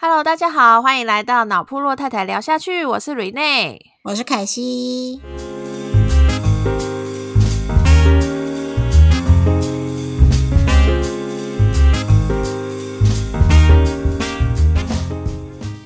[0.00, 2.86] Hello，大家好，欢迎来到脑部落太太聊下去。
[2.86, 5.20] 我是瑞内，我是凯西。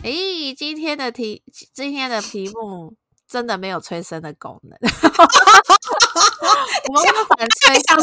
[0.02, 1.42] 诶，今天的题，
[1.72, 2.92] 今天的题目
[3.32, 4.78] 真的没有催生的功能。
[6.88, 7.96] 我们反催生。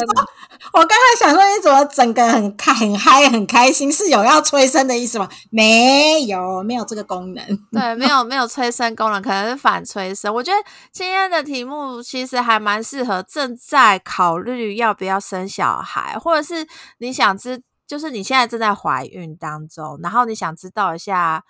[0.73, 3.91] 我刚才想说，你怎么整个很开、很嗨、很开心？
[3.91, 5.29] 是有要催生的意思吗？
[5.51, 7.45] 没有，没有这个功能。
[7.71, 10.33] 对，没有没有催生功能，可能是反催生。
[10.33, 10.57] 我觉得
[10.91, 16.67] 今天的题目其实还蛮适合正在考虑要不要生小孩，或者是
[16.97, 21.43] 你想知，就是你现在正在怀孕当中，然后你想知道一下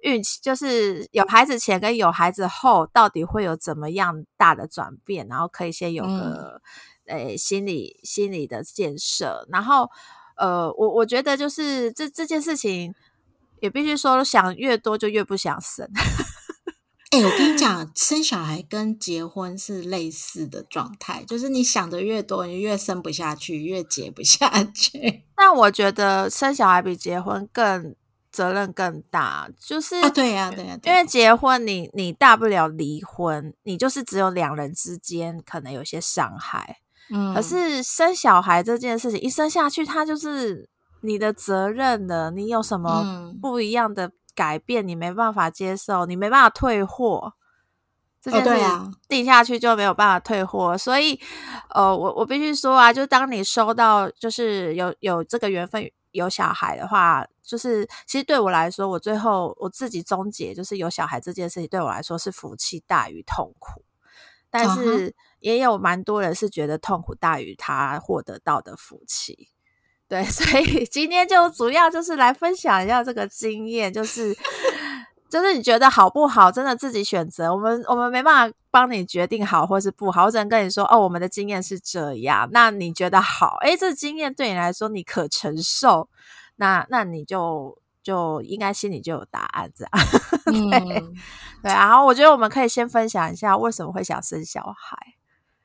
[0.00, 6.60] 孕期，就是有孩子前跟有孩子后到底会有怎么样大的转变，然后可以先有个。
[7.08, 9.88] 诶，心理心理的建设，然后
[10.36, 12.92] 呃，我我觉得就是这这件事情
[13.60, 15.88] 也必须说，想越多就越不想生。
[17.12, 25.22] 哎，我跟你讲，生小孩跟结婚是类似的状态，就是你想的越多，你越生不下去，越结不下去。
[25.36, 27.94] 但我觉得生小孩比结婚更
[28.36, 36.76] 责任更大，就是啊，对呀，对呀，因为结婚你你大不了离婚，你就是只有两人之间可能有些伤害。
[37.10, 40.68] 嗯，可是生小孩这件事情一生下去，他就是
[41.00, 42.30] 你的责任了。
[42.30, 47.32] 你有什么不一样的改变，你没办法接受，你没办法退货。
[48.20, 50.76] 这件事定下去就没有办法退货。
[50.76, 51.18] 所以，
[51.70, 63.82] 呃，我我必须说啊，就当你收到就是有有这个缘分有小孩的话，就是其实对我来说，我最后我自己终结就是有小孩这件事情对我来说是福气大于痛苦。
[64.48, 69.50] 但是也有蛮多人是觉得痛苦大于他获得到的福气，
[70.08, 74.34] 对， 所以今天就主要就是来分享一下这个经验，就是
[75.28, 86.08] 就是你觉得好不好，真的自己选择，我们我们没办法帮你决定好或是不好，我只能跟你说哦，我们的经验是这样，那你觉得好，诶，这经验对你来说你可承受，
[86.56, 87.78] 那那你就。
[88.06, 89.90] 就应该心里就有答案，这样
[90.70, 91.00] 对
[91.60, 91.88] 对啊。
[91.88, 94.96] 然后我觉得我们可以先分享一下为什么会想生小孩。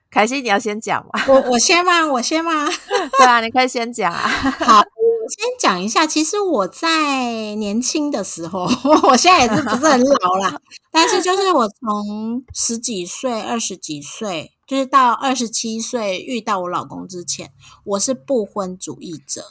[0.09, 1.23] 凯西，你要先讲吗？
[1.27, 2.03] 我我先吗？
[2.13, 2.65] 我先吗？
[3.19, 4.27] 对啊，你可以先讲啊。
[4.57, 6.07] 好，我先讲一下。
[6.07, 8.67] 其实我在年轻的时候，
[9.03, 10.59] 我现在也是不是很老了，
[10.89, 17.51] 但是就是我从十几岁、二十几岁，就是到二十七岁遇到我老公之前，
[17.83, 19.43] 我是不婚主义者。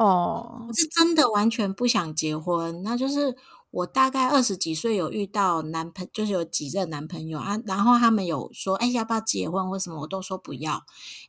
[0.00, 2.82] 哦，我是真的完全不想结婚。
[2.82, 3.36] 那就是
[3.70, 10.82] 我大概二十几岁有遇到男朋，就是有几任男朋友啊，然后他们有说，哎，要不要结婚或什么，我都说不要，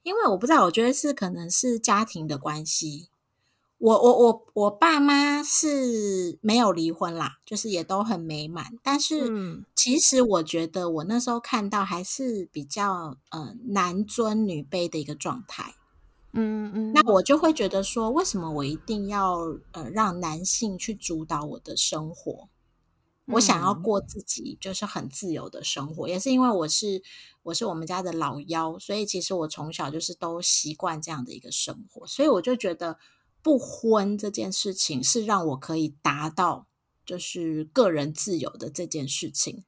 [0.03, 3.09] 因为我不知道，我觉得是可能是家庭的关系。
[3.77, 8.67] 我我我我爸妈是没有离婚啦，就是也都很美满。
[8.81, 9.29] 但是
[9.75, 15.73] 其实我觉得我那时候看到还是比较呃男尊女卑的一个状态。
[16.33, 19.37] 嗯嗯，那我就会觉得说，为什么我一定要
[19.71, 22.47] 呃让男性去主导我的生活？
[23.25, 27.01] 我想要过自己就是很自由的生活，也是因为我是
[27.43, 32.97] 我是我们家的老幺，所以其实我从小就是都习惯这样的一个生活，所以我就觉得
[33.41, 36.67] 不婚这件事情是让我可以达到
[37.05, 39.63] 就是个人自由的这件事情。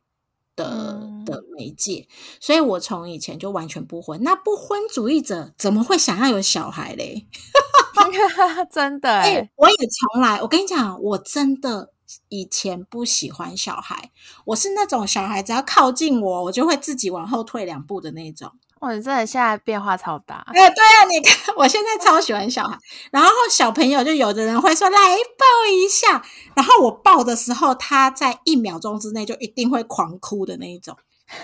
[0.56, 2.08] 的的媒介，
[2.40, 4.22] 所以我从以前就完全不婚。
[4.24, 7.28] 那不婚主义者怎么会想要有小孩嘞？
[8.72, 11.94] 真的，哎，我也从来，我跟你讲，我真的
[12.30, 14.12] 以前不喜欢小孩，
[14.46, 18.52] 我是那种小孩只要靠近我，我就会自己往后退两步的那种。
[18.84, 20.44] 哇，你真的现在变化超大！
[20.48, 22.78] 哎，对啊，你看我现在超喜欢小孩，
[23.12, 26.22] 然后小朋友就有的人会说来抱一下，
[26.54, 30.98] 然后我抱的时候，他在一秒钟之内就一定会狂哭的那一种，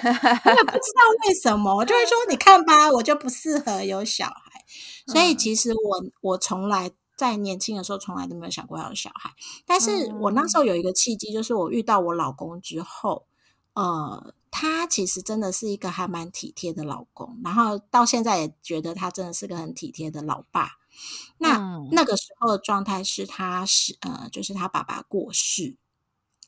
[0.04, 4.66] 我也不知道为什么，我就会说你看吧，我就不适合有小孩，
[5.08, 9.32] 所以其实我我从来在年轻的时候从来都没有想过要有小孩，
[9.66, 13.28] 但是我那时候有一个契机，就是我遇到我老公之后，
[13.76, 14.34] 呃。
[14.52, 20.72] 他其实真的是一个还蛮体贴的老公，然后到现在也觉得他真的是个很体贴的老爸。
[21.38, 25.78] 那那个时候的状态是，他是呃，就是他爸爸过世，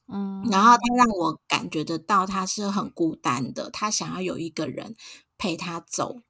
[0.07, 4.95] 嗯，然后他让我感觉得到他是很孤单的，他想要有一个人
[5.37, 6.21] 陪他走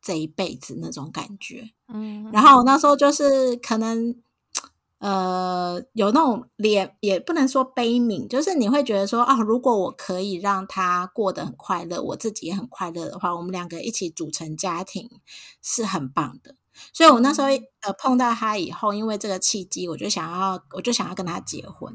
[0.00, 4.22] 这一辈子那种感觉，嗯，然后那时候就是可能。
[4.98, 15.10] 呃，有那种脸，也不能说悲悯，就是你会觉得说，哦，如果我可以让他过得很快乐，我自己也很快乐的话，我们两个一起组成家庭
[15.62, 16.54] 是很棒的。
[16.92, 17.48] 所以我那时候
[17.80, 21.94] 呃碰到他以后，因为这个契机，我就想要，我就想要跟他结婚。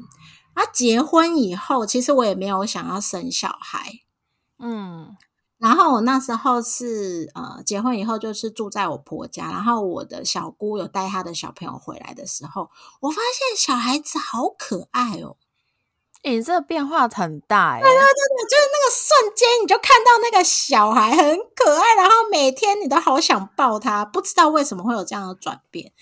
[0.54, 4.00] 啊，结婚以后，其实我也没有想要生小孩，
[4.58, 5.16] 嗯。
[5.62, 12.68] 然后我那时候是呃，结婚以后就是住在我婆家，然后我的小姑有带她的小朋友回来的时候，
[13.00, 15.36] 我发现小孩子好可爱哦。
[16.24, 25.92] 你这变化很大，对对对对，就是那个瞬间，你就看到那个小孩很可爱，然后每天你都好想抱他，不知道为什么会有这样的转变。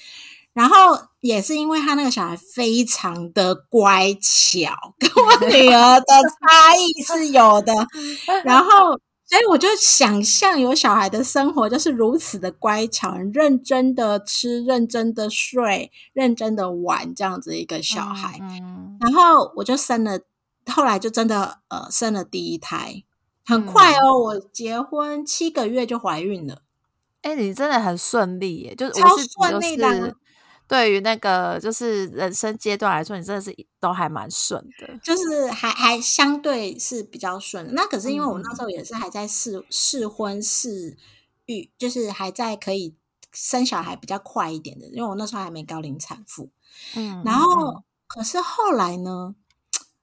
[0.53, 7.73] 然后也是因为他那个小孩非常的乖巧，跟我 女儿的差异是有的。
[8.45, 8.99] 然后，
[9.31, 18.41] 所以我就想象有小孩的生活就是如此的乖巧，认真的吃，认真的睡，认真的玩，这样子一个小孩。
[18.99, 20.19] 然后我就生了，
[20.67, 23.05] 后来就真的呃生了第一胎，
[23.47, 26.63] 很快哦，我结婚七个月就怀孕了。
[27.23, 30.17] 哎，你真的很顺利耶，就是超顺利的。
[30.71, 37.75] 对于那个就是人生阶段来说，你真的是都还蛮顺的，就是还还相对是比较顺。
[37.75, 40.97] 那可是因为我那时候也是还在试试婚试
[41.47, 42.95] 育，就是还在可以
[43.33, 46.51] 生小孩比较快一点的，因为我那时候还没高龄产妇。
[46.95, 49.35] 嗯，然后可是后来呢，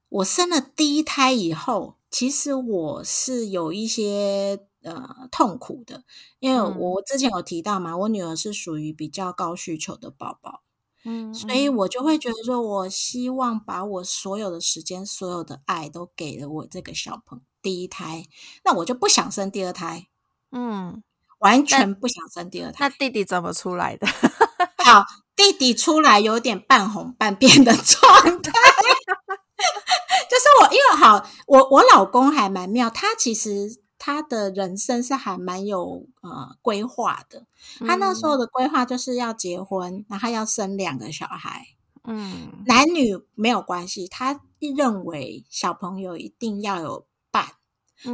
[0.10, 4.68] 我生了第一胎以后，其实我是有一些。
[4.92, 6.04] 呃，痛苦的，
[6.40, 10.62] 因为我之前有提到嘛，我女儿是属于比较高需求的宝宝，
[11.04, 18.26] 嗯，所以我就会觉得说，我希望把我所有的时间、所有的爱都给了我这个小朋第一胎，
[18.64, 20.08] 那我就不想生第二胎，
[20.52, 21.04] 嗯，
[21.40, 22.88] 完全不想生第二胎。
[22.90, 24.08] 那弟弟怎么出来的？
[24.86, 25.04] 好，
[25.36, 28.52] 弟弟出来有点半红半变的 状态，
[30.30, 33.82] 就是我，因为好，我我老公还蛮妙，他其实。
[33.98, 37.46] 他的人生是还蛮有呃规划的，
[37.80, 41.66] 他那时候的规划就是要结婚，然后要生两个小孩，
[42.04, 47.48] 嗯，男女没有关系，他认为小朋友一定要有伴，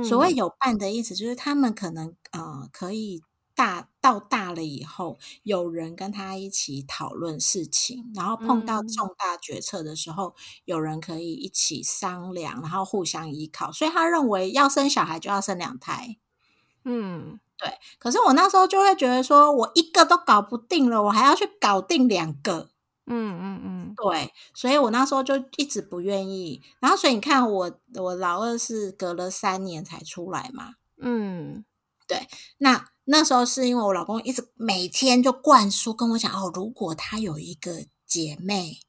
[0.03, 3.23] 所谓有伴的意思就是他们可能呃可以。
[3.55, 10.35] 大到大了以后，有人跟他一起讨论事情，然后碰到重大决策的时候，
[10.65, 13.71] 有人可以一起商量，然后互相依靠。
[13.71, 16.17] 所以他认为要生小孩就要生两胎。
[16.85, 17.71] 嗯，对。
[17.99, 22.69] 可是我那时候就会觉得说，我一个都搞不定了，我还要去搞定两个。
[23.07, 24.33] 嗯嗯嗯，对。
[24.53, 26.61] 所以我那时候就一直不愿意。
[26.79, 30.75] 然后，所以你看，我我老二是隔了三年才出来嘛。
[31.01, 31.65] 嗯，
[32.07, 32.27] 对。
[32.59, 32.92] 那。
[33.05, 38.79] 那时候是因为我老公一直每天就灌输跟我讲哦，如果他有一个姐妹，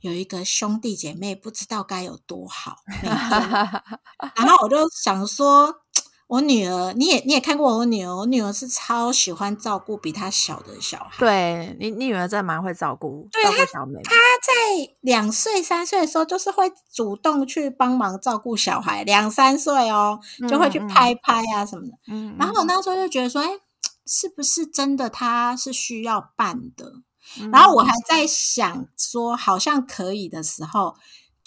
[0.00, 2.76] 有一个兄弟姐妹，不知道该有多好。
[4.36, 5.82] 然后我就想说。
[6.28, 11.16] 我女儿，你也你也看过我女儿，我女儿是超喜欢照顾比她小的小孩。
[11.18, 13.98] 对你，你女儿真的蛮会照顾，照顾小妹。
[14.04, 19.02] 她在两岁三岁的时候，就是会主动去帮忙照顾小孩。
[19.04, 21.92] 两三岁哦，就会去拍拍啊什么的。
[22.08, 22.36] 嗯。
[22.38, 23.48] 然后我那时候就觉得说，哎，
[24.06, 26.92] 是不是真的她是需要办的？
[27.50, 30.94] 然后我还在想说，好像可以的时候。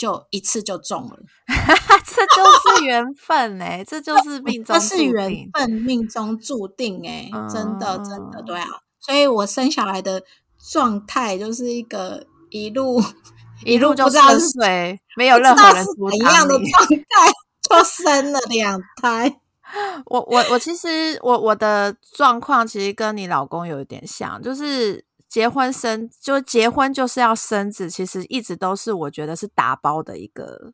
[0.01, 1.19] 就一次就中了，
[2.03, 8.68] 这就是缘分哎，这就是命中，这是缘分，命中注定哎，真的真的对啊，
[9.00, 10.24] 所以我生下来的
[10.71, 13.00] 状态就是一个一路
[13.63, 17.31] 一路就顺水，没有任何人阻挡一样的状态，
[17.62, 19.39] 就生了两胎。
[20.10, 25.05] 我我我其实我我的状况其实跟你老公有一点像，就是。
[25.31, 30.73] 结婚生就结婚就是要生子，其实一直都是我觉得是打包的一个，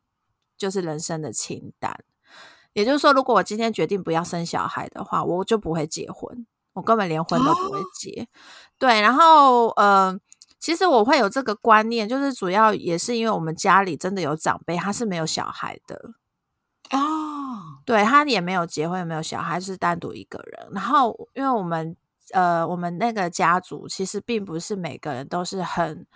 [0.56, 1.96] 就是人生的清单。
[2.72, 8.26] 也就是说，如果我今天决定不要生小孩的话，我就不会结婚，我根本连婚都不会结。
[8.80, 10.18] 对，然后呃，
[10.58, 16.10] 其实我会有这个观念，就是主要也是因为我们家里真的有长辈，他是没有小孩的
[16.90, 20.68] 哦，对他也没有结婚，也没有小孩，是单独一个人。
[20.72, 21.96] 然后因为我们。
[22.32, 26.06] 呃，我们那个家族其实并不是每个人都是很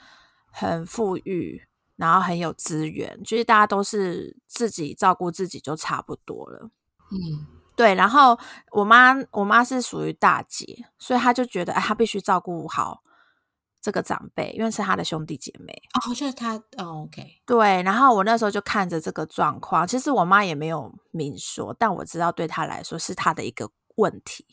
[0.50, 1.66] 很富裕，
[1.97, 6.71] 然后很有资源，就是大家都是自己照顾自己就差不多了。
[7.11, 7.95] 嗯，对。
[7.95, 8.38] 然后
[8.71, 13.02] 我妈，我妈是属于大姐，所以她就觉得，哎，她必须照顾好
[13.81, 15.73] 这个长辈，因为是她的兄弟姐妹。
[15.95, 16.57] 哦，就是她。
[16.78, 17.40] 哦，OK。
[17.45, 17.83] 对。
[17.83, 24.47] 然后我那时候就看着这个状况，其实我妈也没有明说，但我知道对她来说是她的一个问题。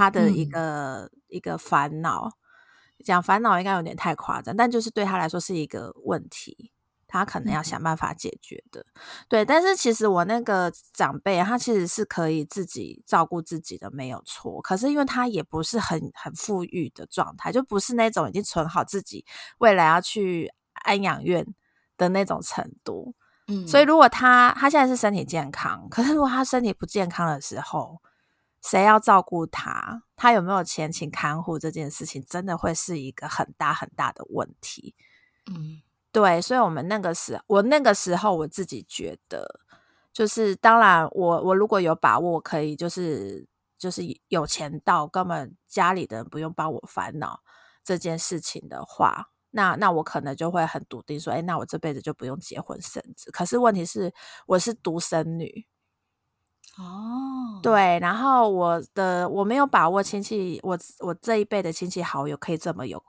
[0.00, 2.30] 他的一个一个烦恼，
[3.04, 6.72] 讲烦恼应该有点太夸张，但就是对他来说是一个问题，
[7.06, 8.86] 他可能要想办法解决的。
[9.28, 14.62] 对，但是其实我那个长辈，他其实是可以自己照顾自己的，没有错。
[14.62, 19.26] 可是因为他也不是很很富裕的状态，就不是那种已经存好自己
[19.58, 21.46] 未来要去安养院
[21.98, 23.14] 的那种程度。
[23.48, 28.00] 嗯，所以如果他他现在是身体健康，可是如果他身体不健康的时候，
[28.62, 30.02] 谁要照顾他？
[30.16, 31.58] 他有没有钱请看护？
[31.58, 34.94] 这件事情真的会是一个很大很大的问题。
[35.46, 35.80] 嗯，
[36.12, 39.60] 对，所以我们那个时，我那个时候我自己觉得，
[40.12, 43.48] 就是当然，我我如果有把握可以，就是
[43.78, 47.40] 就是有钱到根本家里的人不用帮我烦恼
[47.82, 53.30] 这件事情的话，那那我可能就会很笃定说，哎，那我这辈子就不用结婚生子。
[53.30, 54.12] 可是问题是，
[54.46, 55.66] 我是独生女。
[56.78, 63.02] 哦，对，然后我的我没有把握亲戚，我我这一辈的亲戚好友可以这么有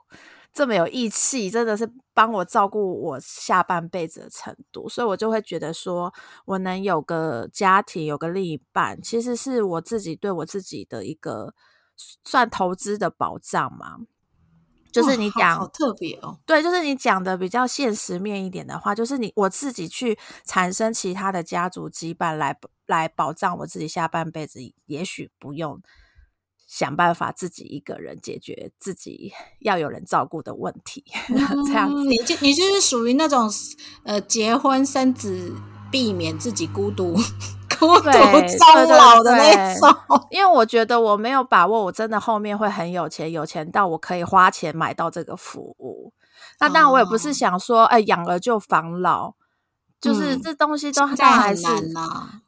[0.52, 6.12] 这么有义气，真的是帮我照顾我下半辈子的程度，所以我就会觉得说，
[6.44, 11.54] 我能有个家庭，有个另一半，其实是我自己对我自己的一个
[12.24, 13.96] 算投资的保障嘛。
[14.92, 22.56] 就是你讲好特别哦，对，就是你讲的比较现实面一点的话，就是你我自己去产生其他的家族羁绊来
[22.86, 25.80] 来保障我自己下半辈子，也许不用
[26.66, 31.04] 想办法自己一个人解决自己要有人照顾的问题。
[31.66, 33.50] 这样，你就你就是属于那种
[34.04, 35.54] 呃结婚生子，
[35.90, 37.16] 避免自己孤独。
[37.78, 39.94] 孤独终老的那种，
[40.30, 46.12] 因为我觉得我没有把握，我真的后面会很有钱，有钱到我可以花钱买到这个服务。
[46.60, 49.34] 那当然，我也不是想说，哎，养儿就防老，
[50.00, 51.66] 就是这东西都还是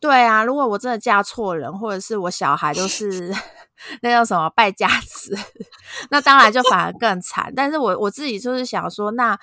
[0.00, 0.44] 对啊。
[0.44, 3.34] 如果我真的嫁错人，或者是我小孩都是
[4.02, 5.36] 那叫什么败家子，
[6.10, 7.52] 那当然就反而更惨。
[7.54, 9.38] 但是我我自己就是想说，那。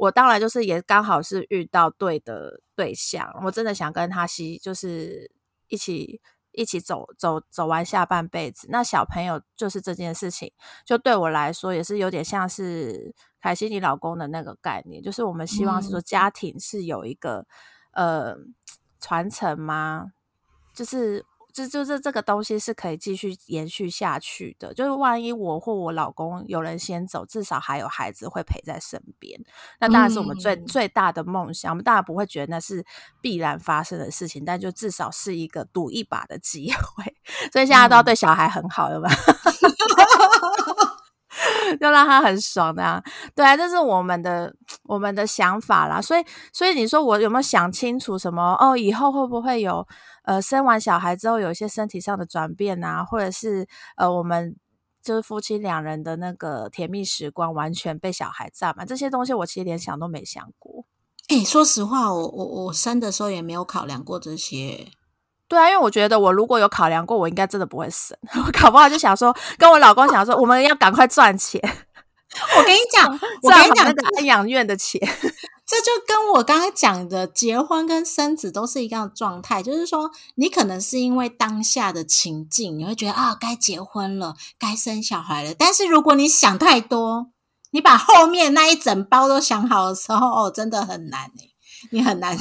[0.00, 5.30] 我当然就是也刚好是遇到对的对象，我真的想跟他西就是
[5.68, 6.20] 一起
[6.52, 8.66] 一起走走走完下半辈子。
[8.70, 10.50] 那小朋友就是这件事情，
[10.86, 17.46] 就对我来说也是有点像是凯西你老公的那个概念，就是我们希望是说家庭是有一个
[17.92, 18.34] 呃
[19.00, 20.12] 传承吗？
[20.74, 21.24] 就是。
[21.66, 24.72] 就就是这个东西是可以继续延续下去的。
[24.74, 29.40] 就是万一我或我老公有人先走，至少还有孩子会陪在身边。
[29.78, 31.70] 那当然是我们最最大的梦想。
[31.70, 32.84] 我们当然不会觉得那是
[33.20, 37.04] 必然发生的事情，但就至少是一个赌一把的机会。
[37.52, 39.69] 所以现在都要对小孩很好，有没有？
[41.80, 43.02] 就让他很爽的啊！
[43.34, 46.00] 对啊，这是我们的我们的想法啦。
[46.00, 48.56] 所以，所以你说我有没有想清楚什么？
[48.60, 49.86] 哦，以后会不会有
[50.24, 54.56] 呃，生完小孩之后有一些身体上的转变啊，或者是呃，我们
[55.02, 58.86] 就是夫妻两人的那个甜蜜时光完全被小孩占满？
[58.86, 60.84] 这些东西我其实连想都没想过。
[61.28, 64.88] 哎，说实话，我我我生的时候也没有考量过这些。
[65.50, 68.16] 对啊，因为我觉得我如果有考量过，我应该真的不会生。
[68.46, 71.60] 我搞不好就想说，跟我老公想说，我们要赶快赚钱。
[72.56, 75.00] 我跟你讲，我跟你讲，那个安养院的钱，
[75.66, 79.60] 这就跟我刚刚讲的结婚跟生子都是一样的状态。
[79.60, 85.52] 就是说，你可能是因为当下的情境，你会觉得啊，该结婚了，该生小孩了。
[85.58, 87.26] 但是如果你想太多，
[87.72, 91.50] 你把后面那一整包都想好的时候，哦，真的很难哎，
[91.90, 92.38] 你很难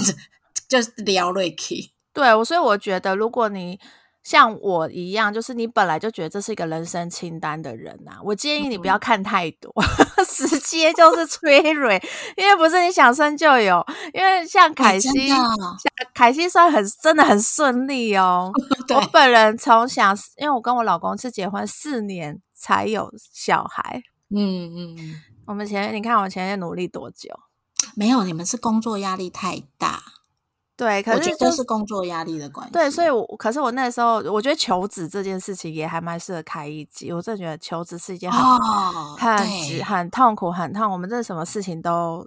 [0.68, 3.80] 就聊瑞 k 对，我所以我觉得，如果你
[4.22, 9.74] 像我一样，就是你本来就觉得这是一个人生清单的人呐，我建议你不要看太多，
[10.28, 12.02] 直接就是催蕊，
[12.36, 13.84] 因为不是你想生就有。
[14.14, 15.10] 因为像凯西，
[16.14, 18.52] 凯西算很真的很顺利哦。
[18.94, 24.04] 我本人从小，因为我跟我老公是结婚四年才有小孩。
[24.36, 27.30] 嗯嗯嗯，我们前你看我前面努力多久？
[27.96, 30.02] 没有，你们是工作压力太大。
[30.80, 32.72] 对，可是就是工作压力的关系。
[32.72, 37.12] 对，所以，我可是我那时候，我觉得求职这件事情也还蛮适合开一集。
[37.12, 38.48] 我真的觉得求职是一件很
[39.18, 40.90] 很很痛苦、很痛。
[40.90, 42.26] 我们这什么事情都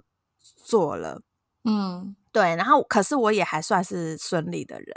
[0.63, 1.19] 做了，
[1.63, 2.15] 嗯。
[2.33, 4.87] 对，然后可是我也还算是顺利的人，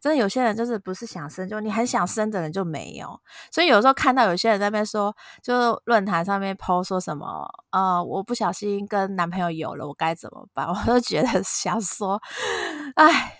[0.00, 3.18] 真的有些人就是不是想生，就你很想生的人就没有。
[3.52, 10.66] 所以有时候看到有些人在那边说，就论坛上面 po 说什么，呃，我不小心跟男朋友有了，我该怎么办？
[10.68, 12.20] 我都觉得想说，
[12.96, 13.34] 哎，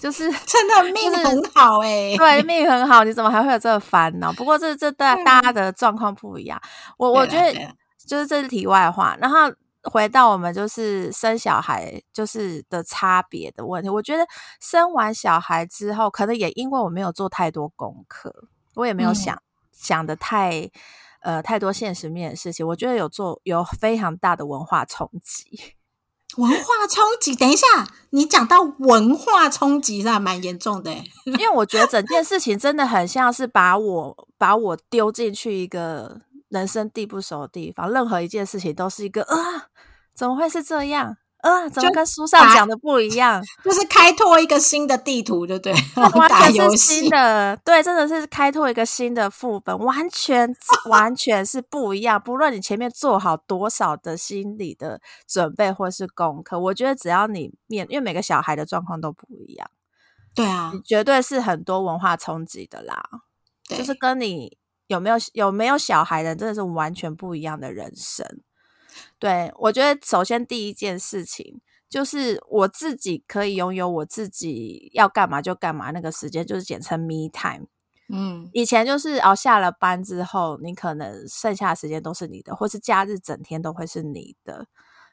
[0.00, 4.32] 就是 真的命很好哎， 对，命很好，你怎么还会有这个烦恼？
[4.32, 6.60] 不过这这大大家的状况不一样，
[6.98, 7.52] 我我觉得
[8.04, 9.38] 就是这是题外话，然后。
[9.84, 14.26] 回到我们就是生小孩就是的差别的问题，我觉得
[14.60, 18.34] 生完小孩之后，可能也因为我没有做太多功课，
[18.74, 20.70] 我也没有想想的太
[21.22, 25.74] 呃太多现实面的事情，我觉得有做有非常大的文化冲击。
[26.36, 27.34] 文化冲击？
[27.34, 27.66] 等一下，
[28.10, 30.92] 你讲到文化冲击，那蛮严重的。
[31.24, 36.20] 因为我觉得整件事情真的很像是把我把我丢进去一个。
[36.50, 39.34] 人生地不熟的地方，任何一件事情都是一个啊，
[40.14, 43.42] 怎么会是这样啊，怎么跟书上讲的不一样？
[43.64, 45.72] 就是开拓一个新的地图，对不对？
[46.14, 50.54] 完全是新的，对，真的是开拓一个新的副本，完全
[50.90, 52.20] 完全是不一样。
[52.20, 59.70] 不论你前面做好多少的心理的准备或是功课，我觉得只要你面，因为每个小孩的状况都不一样，
[60.34, 63.02] 对啊，绝对是很多文化冲击的啦。
[63.68, 64.58] 就是跟你
[64.90, 68.26] 有没有有没有小孩的，真的是完全不一样的人生。
[69.20, 77.68] 对，我觉得首先第一件事情就是我自己可以拥有我自己要干嘛就干嘛那个时间，就是简称 me time。
[78.08, 84.66] 嗯，以前就是哦，下了班之后，你可能剩下的时间都是你的，或是假日整天都会是你的。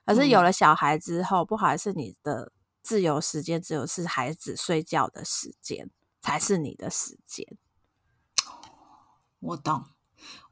[0.07, 5.91] 可是有了小孩之后，不好意思，你的自由时间只有是孩子睡觉的时间
[6.23, 7.45] 才是你的时间。
[9.39, 9.83] 我懂。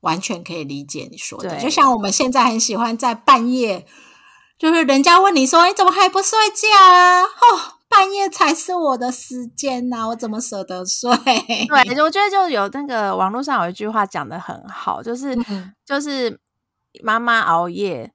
[0.02, 3.88] 完全可以理解你说的，就像我们现在很喜欢在半夜，
[4.60, 7.24] 就是人家问你说你怎么还不睡觉啊？
[7.24, 11.10] 哦，半夜才是我的时间呐，我怎么舍得睡？
[11.68, 15.36] 对，我觉得就有那个网络上有一句话讲的很好，就是
[15.84, 16.40] 就是
[17.04, 18.14] 妈妈熬夜，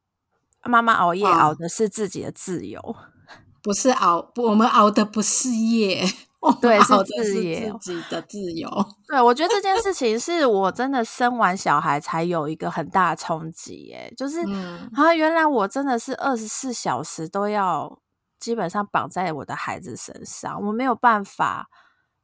[0.62, 2.96] 妈妈熬夜熬的是自己的自由，
[3.60, 6.08] 不是熬，我们熬的不是夜。
[6.60, 8.68] 对，是自由，自己的自由。
[9.06, 14.40] 对，我觉得这件事情是我真的生完小孩才有一个很大的冲击，耶，就是
[14.94, 18.00] 啊，原来我真的是二十四小时都要
[18.38, 21.68] 基本上绑在我的孩子身上，我没有办法，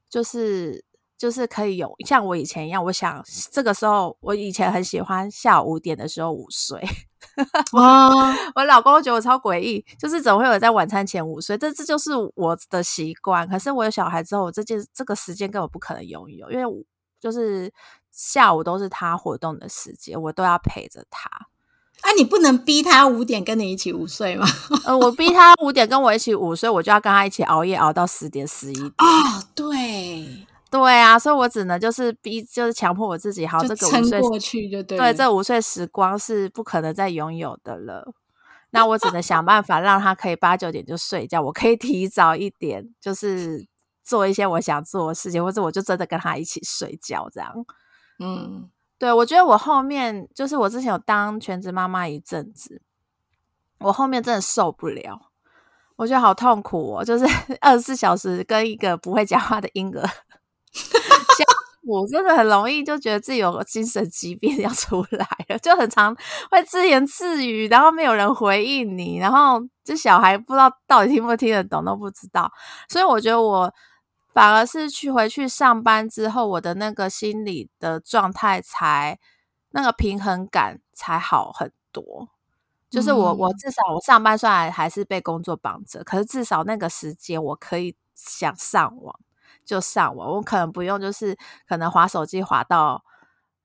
[0.08, 0.82] 就是
[1.16, 6.82] 就是可以有像我以前一样，我想这个时候，我以前很喜欢下午五点的时候午睡。
[7.72, 8.34] 哇！
[8.54, 11.58] 我老公觉得我超诡异，就是怎么会有在晚餐前午睡？
[11.58, 13.46] 这这就是我的习惯。
[13.48, 16.86] 可是我有小孩之后，我这件这个时间根本不可能拥有，因为
[17.20, 17.70] 就是
[18.10, 21.28] 下午都是他活动的时间，我都要陪着他。
[22.02, 24.46] 啊，你不能逼他五点跟你一起午睡吗？
[24.86, 28.92] 呃，我逼他五点跟我一起午睡，我就要跟他一起熬夜熬到十点十一点。
[28.96, 30.46] 啊，对。
[30.78, 34.98] 对啊，所以我只能就是逼，就是强迫我自己，好，这个撑过去就对。
[34.98, 38.12] 对，这五岁时光是不可能再拥有的了。
[38.70, 43.66] 那我只能想办法让他可以八九点就睡觉，我可以提早一点，就是
[44.04, 47.54] 做一些我想做的事情，或者我就真的跟他一起睡觉这样。
[48.18, 52.82] 嗯，对，我觉得我后面就是我之前有当全职妈妈一阵子，
[53.78, 55.30] 我后面真的受不了，
[55.96, 57.24] 我觉得好痛苦哦，就是
[57.62, 60.06] 二十四小时跟一个不会讲话的婴儿。
[61.86, 66.12] 我真的很容易就觉得自己有个精神疾病要出来了，就很常
[66.50, 72.50] 会自言自语，然后没有人回应你，然后这小孩不知道到底听不听得懂都不知道。
[72.88, 73.72] 所以我觉得我
[74.34, 79.16] 反而是去回去上班之后，我的那个心理的状态才
[79.70, 82.28] 那个平衡感才好很多。
[82.90, 89.14] 就是我我至少我上班虽然还是被工作绑着，可是至少那个时间我可以想上网。
[89.66, 91.36] 就上网，我可能不用，就是
[91.68, 93.04] 可能划手机划到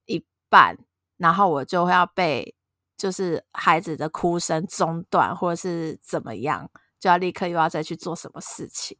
[0.05, 0.77] 一半，
[1.17, 2.55] 然后我就要被
[2.97, 8.97] 就是孩子的哭声中断，或者是怎么样，就要立刻又要再去做什么事情。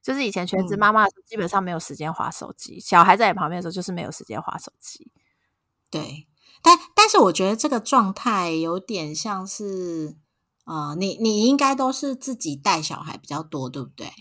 [0.00, 5.10] 就是以前全职妈妈基本上没有时间划手机，小孩在你旁边的时候就是没有时间划手机。
[5.90, 6.26] 对，
[6.62, 10.16] 但但是我觉得这个状态有点像是，
[10.64, 14.12] 呃，你你应该都是自己带小孩比较多，对不对？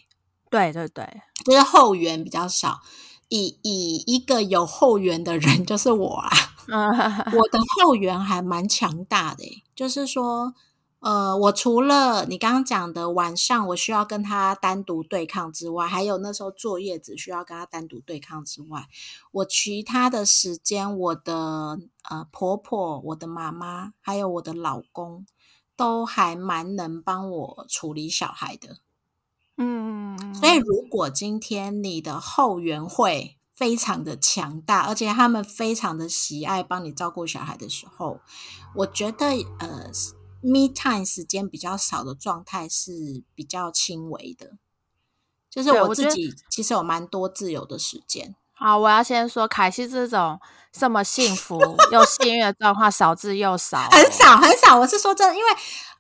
[0.50, 2.82] 对对对，就是后援比较少，
[3.30, 6.30] 以以一个有后援的人 就是我啊，
[6.68, 10.54] 我的后援还蛮强大的，就是说，
[11.00, 18.88] 呃，我除了你刚刚讲的晚上我需要跟他单独对抗之外，还有那时候坐月子需要跟他单独对抗之外，
[19.32, 25.26] 我其他的时间，我的呃婆婆、我的妈妈还有我的老公，
[25.76, 28.78] 都还蛮能帮我处理小孩的。
[29.58, 38.20] 嗯，所以如果今天你的后援会非常的强大，而且他们非常的喜爱帮你照顾小孩的时候，
[38.76, 39.26] 我觉得
[39.60, 39.92] 呃
[40.42, 44.58] ，me time 时间比较少的状态是比较轻微的，
[45.50, 48.36] 就是我自己其实有蛮多自由的时间。
[48.64, 50.40] 好，我要先说凯西这种
[50.72, 51.60] 这么幸福
[51.92, 54.78] 又幸运的状况少之又少，很少很少。
[54.78, 55.48] 我是说真的，因为。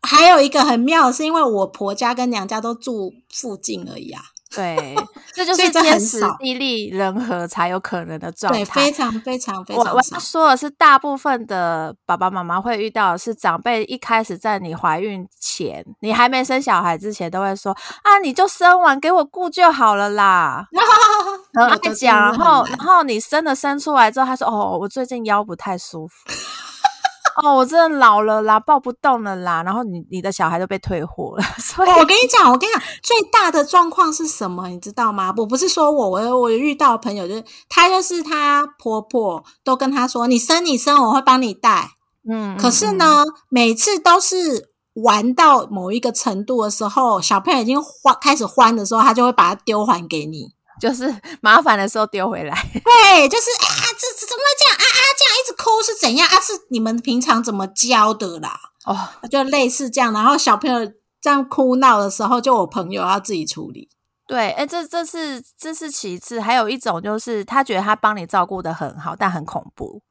[0.04, 4.19] 还有一个很妙，是因为我婆家跟娘家都住附近而已啊。
[4.50, 4.95] 对，
[5.32, 8.58] 这 就是天时地利人和才有可能的状态。
[8.58, 9.86] 对，非常非常非常。
[9.86, 17.71] 我我说的是，大部分的爸爸妈妈会遇到的是长辈一开始在你怀孕前，你还没生小孩之前，都会说
[18.02, 20.65] 啊，你就生完给我顾就好了啦。
[21.54, 26.14] 然后讲，然后然后你生了生出来之后，他说哦，我最近腰不太舒服。
[27.42, 29.64] 哦，我真的老了啦，抱不动了啦。
[29.64, 31.44] 然后你你的小孩都被退货了。
[31.58, 34.68] 所以我跟你讲，我跟你讲，最大的状况是什么？
[34.68, 35.34] 你知道吗？
[35.38, 41.92] 我不是说我我我遇到朋友，就是她就是她婆婆都跟她说，你生你生，我会帮你带。
[42.30, 50.50] 嗯，可是呢，每次都是玩到某一个程度的时候，小朋友已经欢开始欢的时候，他就会把它丢还给你。
[50.82, 51.06] 就是
[51.41, 56.41] 麻烦的时候丢回来， 对，就是啊，这这怎么会这样啊啊，这样一直哭是怎样啊？
[56.41, 58.60] 是你们平常怎么教的啦？
[58.86, 58.98] 哦，
[59.30, 60.91] 就类似这样，然后小朋友
[61.22, 63.88] 这样哭闹的时候，就我朋友要自己处理。
[64.28, 70.02] 对，哎，这这是这是其次，还有一种就是他觉得他帮你照顾的很好，但很恐怖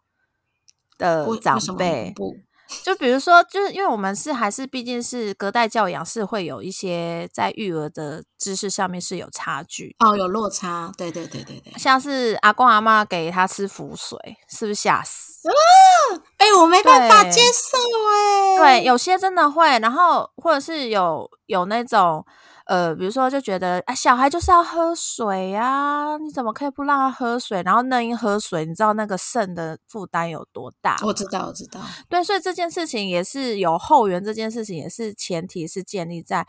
[0.97, 2.15] 的长辈。
[2.85, 10.93] 就比如说，就是因为我们是还是毕竟是隔代教养，是会有一些在育儿的知识上面是有差距哦，有落差。
[10.97, 15.49] 对对对对对，像是阿公阿妈给他吃浮水，是不是吓死？
[15.49, 15.53] 啊，
[16.39, 18.79] 哎，我没办法接受哎。
[18.79, 22.25] 对，有些真的会，然后或者是有有那种。
[22.71, 27.61] 呃，比如说就觉得啊，小孩就是要喝水啊，你怎么可以不让他喝水？
[27.65, 30.97] 然后那一喝水，你知道那个肾的负担有多大？
[31.03, 31.81] 我知道，我知道。
[32.09, 36.47] 对，所以这件事情也是有后援，这件事情也是前提是建立在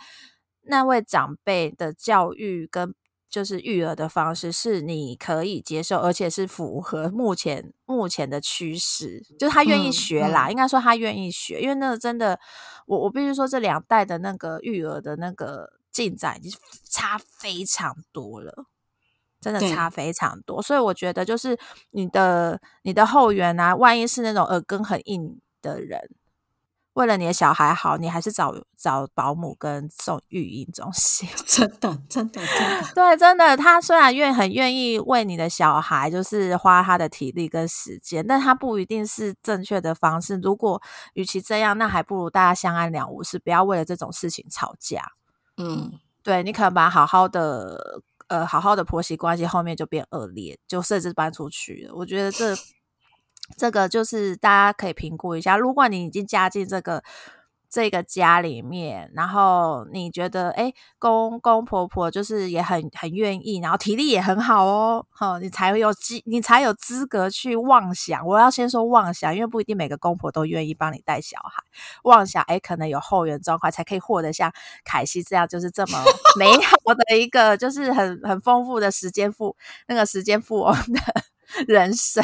[0.61, 2.93] 那位长辈的教育跟
[3.27, 10.51] 就是育儿的方式是你可以接受，而且是符合目前目前的趋势，就是他愿意学啦。
[10.51, 12.39] 应该说他愿意学，因为那个真的，
[12.85, 15.80] 我我必须说这两代的那个育儿的那个。
[15.91, 18.65] 进展已经差非常多了，
[19.39, 21.57] 真的差非常多，所以我觉得就是
[21.91, 25.99] 你的你的后援啊，万一是那种耳根很硬的人，
[26.93, 31.27] 为了你的小孩好，你还是找找保姆跟送育婴中心。
[31.47, 40.35] 真的，真的，真的，对，真的，他虽然愿很愿意为你的小孩，就是花他的体力跟时间，但他不一定是正确的方式。
[40.35, 40.81] 如果
[41.13, 45.13] 与其这样，那还不如大家相安两无，事不要为了这种事情吵架。
[45.63, 51.93] 嗯，对你可能把好好的呃好好的婆媳关系后面就变恶劣，就甚至搬出去了。
[51.95, 52.55] 我觉得这
[53.57, 57.03] 这个就是大家可以评估一下，如果你已经加进这个。
[57.71, 68.27] 这个家里面，然后你觉得，哎，公公婆婆就是也很很愿意，然后体力也很好哦，哈，你才会有资，你才有资格去妄想。
[68.27, 71.63] 我要先说妄想，因为不一定每个公婆都愿意帮你带小孩。
[72.03, 74.51] 妄想，哎，可能有后援状况才可以获得像
[74.83, 75.97] 凯西这样，就是这么
[76.37, 79.55] 美好的一个，就是很很丰富的时间富
[79.87, 80.99] 那个时间富翁的
[81.67, 82.21] 人生。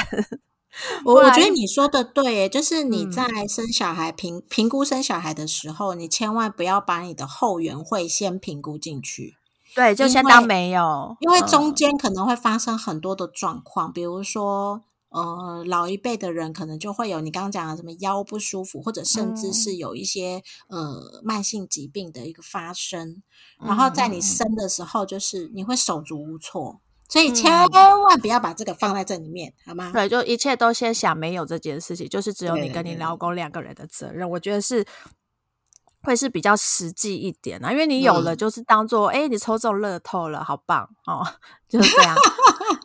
[1.06, 9.36] 我我觉得你说的对，就是你在生小孩评评估生小孩的时候，你千万不要把你的后援会先评估进去。
[9.74, 23.22] 对，就先当没有，因为中间可能会发生很多的状况，比如说，呃，老一辈的人可能就会有你刚刚讲的什么腰不舒服，或者甚至是有一些呃慢性疾病的一个发生，
[23.64, 26.82] 然后在你生的时候，就是你会手足无措。
[27.10, 29.92] 所以千万不要把这个放在这里面，好吗？
[29.94, 34.30] 对，就一切都先想没有这件事情，就是只有你跟你老公两个人的责任。
[34.30, 34.86] 我觉得是
[36.02, 41.26] 会是比较实际一点啊，因为你有了，就是当做哎，你抽中乐透了，好棒哦，
[41.70, 42.16] 就是这样。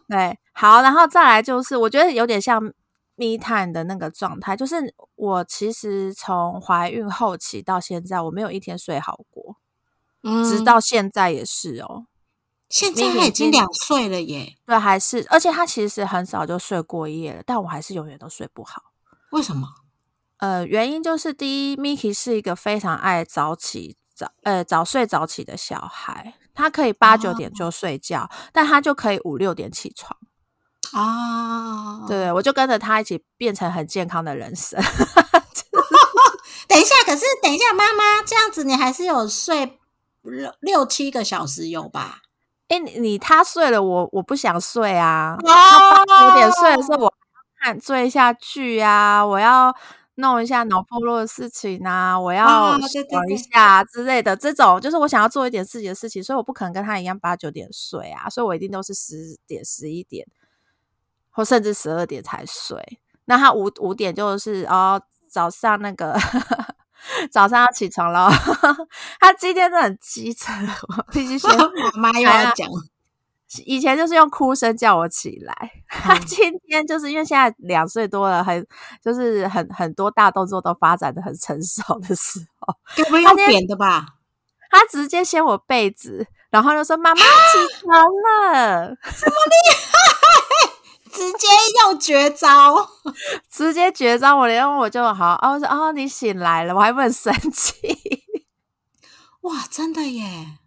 [0.09, 2.73] 对，好，然后再来就是，我觉得有点像
[3.17, 9.57] 密探的那个状态，就是我其实从怀孕后期到现在，我没有一天睡好过，
[10.23, 12.07] 嗯，直到现在也是哦。
[12.73, 18.83] 现在他已经两岁了耶，对，还是，而且他其实很早就睡过夜了，但我还是永远都睡不好。
[19.33, 19.69] 为什么？
[20.39, 30.19] 呃，原因就是第一，Miki 是一个非常爱早起、早呃早睡早起的小孩，他可以八九点就睡觉，但他就可以五六点起床
[30.93, 32.07] 啊。
[32.09, 34.81] 对，我就跟着他一起变成很健康的人生。
[36.67, 39.79] 等一下，可是等一下，妈妈这样子，你还是有睡
[40.23, 42.23] 六六七个小时有吧？
[42.73, 45.37] 哎，你他睡了，我我不想睡啊。
[45.45, 47.15] 他八九点睡的时候，我
[47.61, 49.71] 看追一下剧啊，我要
[50.15, 54.35] 弄一下脑部落的事情啊，我要想一下之类的。
[54.35, 60.27] 这种就是我想要做一点自己的事情，所以我不可能跟他一样八九点睡啊，所以我一定都是十点、十一点，
[61.29, 63.01] 或甚至十二点才睡。
[63.27, 66.19] 那他五五点就是哦，早上那个。
[67.31, 68.31] 早上要起床了，
[69.21, 70.53] 他今天真的很机车，
[70.97, 71.51] 我必须先
[71.97, 72.69] 妈妈又要讲。
[73.67, 75.55] 以前就是用哭声叫我起来，
[75.87, 78.67] 他今天就是因为现在两岁多了，很
[79.05, 84.07] 就是很很多大动作都发展的很成熟的时候，该不会用扁的吧？
[84.71, 87.27] 他直接掀我被子，然后就说：“妈妈起
[87.83, 88.89] 床了。
[89.05, 90.22] ”这么厉害，
[91.13, 91.47] 直直接
[91.85, 92.89] 用绝招，
[93.51, 94.37] 直接绝招！
[94.37, 97.75] 我连我就好，哦，我说哦，你醒来了，我还不很生气。
[99.43, 100.59] 哇，真的耶！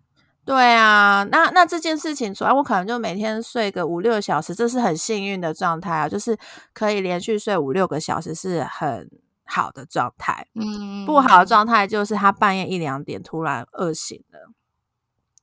[0.45, 6.37] 对啊，那那这件事情，主要我可能就每天睡个五六小时，这是很幸运的状态啊，就是
[6.73, 9.09] 可以连续睡五六个小时是很
[9.45, 10.47] 好的状态。
[10.53, 14.51] 嗯，不好的状态就是他半夜一两点突然饿醒了，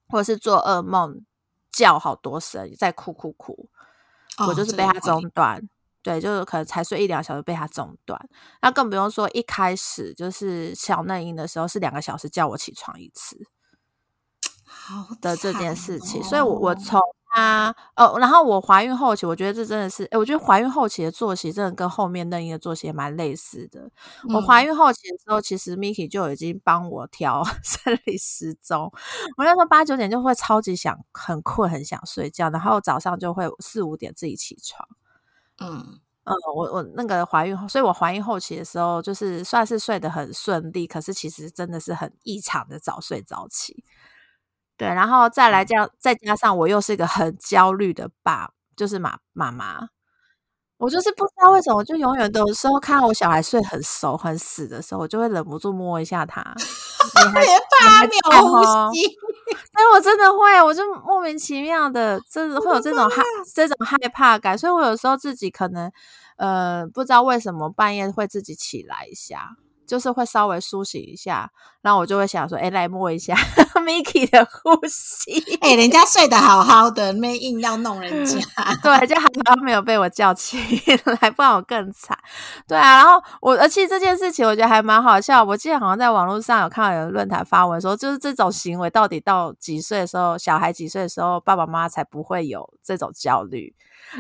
[0.08, 1.24] 或者是做噩梦。
[1.74, 3.70] 叫好多声，在哭哭哭，
[4.38, 5.60] 我就是被他中断，
[6.02, 8.18] 对，就是可能才睡一两小时被他中断，
[8.60, 13.46] 那更不用说一开始就是小嫩婴的时候是两个小时叫我起床一次，
[14.64, 17.00] 好的这件事情，所以我我从。
[17.32, 23.90] 啊，哦，然后我怀孕后期，我觉得这真的是，哎，我觉得怀孕后期的作息真的跟后面那一个作息也蛮类似的。
[24.34, 28.92] 我怀孕后期的时候，其实 Miki 就已经帮我调 生理时钟，
[29.38, 34.86] 我那时候八九点就会超级想，很困，很想睡觉，然后早上就会四五点自己起床。
[35.60, 43.84] 嗯嗯，我我那个怀孕，所以我怀孕后期的时候，就是算是睡得很顺利，可是其实真的是很异常的早睡早起。
[44.76, 49.88] 对，然后再来这样，再加上我又是一个很焦虑的爸，就是妈妈妈，
[50.78, 56.42] 我就是不知道为什么，我就永远都有时候看到我小孩睡很熟很死的时候，我就会忍不住摸一下他，
[57.34, 59.06] 连八秒呼吸，
[59.74, 63.22] 哎，我真的会，我就莫名其妙的，就是会有这种害
[63.54, 65.92] 这种害怕感，所以我有时候自己可能
[66.36, 69.56] 呃不知道为什么半夜会自己起来一下。
[69.86, 71.50] 就是会稍微苏醒一下，
[71.82, 73.34] 然后我就会想说，哎，来摸一下
[73.82, 75.58] Miki 的呼吸。
[75.60, 78.38] 哎，人家睡得好好的，没硬要弄人家。
[78.82, 80.58] 对，就还好没有被我叫起
[81.20, 82.16] 来， 不然我更惨。
[82.66, 85.42] 对啊，然后我，而且这件事情我觉得还蛮好笑。
[85.42, 93.74] 我记得好像在网络上有看到有论坛发文说，就是这种行为到底到几岁的时候，小孩几岁的时候，爸爸妈妈才不会有这种焦虑。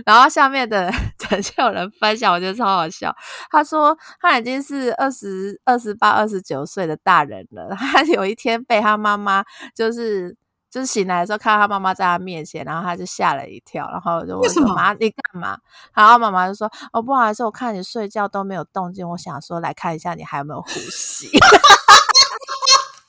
[0.06, 3.14] 然后下面的就有人分享，我觉得超好笑。
[3.50, 7.74] 他说他已经是二十二、十八、二十九岁的大人了。
[7.76, 10.36] 他有一天被他妈妈就是
[10.70, 15.58] 就是醒来的时候，看到他妈妈在他面前，然后他就吓了一跳，然后就问说：“妈，你干嘛？”
[15.94, 21.46] 然后妈妈就说：“哦，不好意思，我看你睡觉都没有动静，我想说来看一下你还有没有呼吸。” 啊！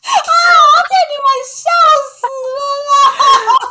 [0.04, 1.56] 我被你们笑
[2.12, 2.53] 死了！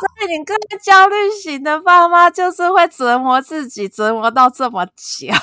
[0.03, 5.39] 所以你跟焦虑型的爸妈就是会折磨自己，折磨到这么久 啊！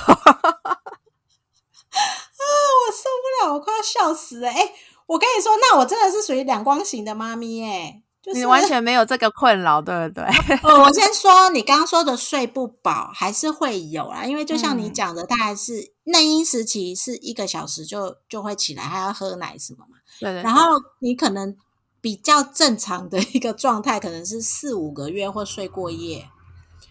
[1.91, 4.49] 我受不了，我快要笑死了！
[4.49, 4.73] 哎，
[5.07, 8.01] 我跟你说，那我真的是属于两光型的妈咪哎，
[8.33, 10.23] 你完全没有这个困扰，对不对？
[10.63, 19.97] 哦，我先说，你刚刚说的睡不饱还是会有啊，因为就像你讲的，大概是内因时期是一个小时就就会起来，还要喝奶什么嘛？
[20.19, 20.43] 对对。
[20.43, 21.57] 然后你可能。
[22.01, 26.27] 比较正常的一个状态，可能是四五个月或睡过夜，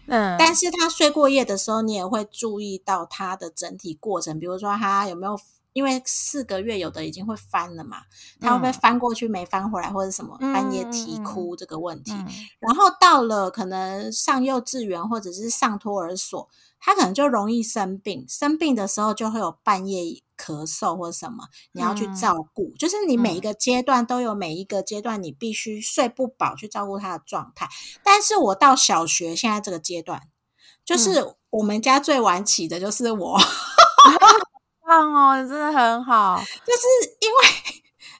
[0.07, 5.37] 嗯，但是他睡过夜的时候，你也会注意到他的整体过程，比如说他有没有，
[5.73, 8.01] 因为四个月有的已经会翻了嘛，
[8.39, 12.13] 他会不会翻过去没翻回来，或者什么半夜啼哭这个问题，
[12.59, 16.49] 然后到了可能上幼稚园或者是上托儿所。
[16.83, 20.01] 他可能就容易生病，生病的时候就会有半夜
[20.35, 22.73] 咳嗽或什么，你要去照顾。
[22.79, 27.69] 就是你每一个阶段都有每一个阶段你必须睡不饱去照顾他的状态。
[28.03, 30.23] 但是我到小学现在这个阶段，
[30.83, 33.39] 就是我们家最晚起的就是我，
[34.91, 36.37] 棒哦，真的很好。
[36.65, 36.81] 就是
[37.21, 37.37] 因为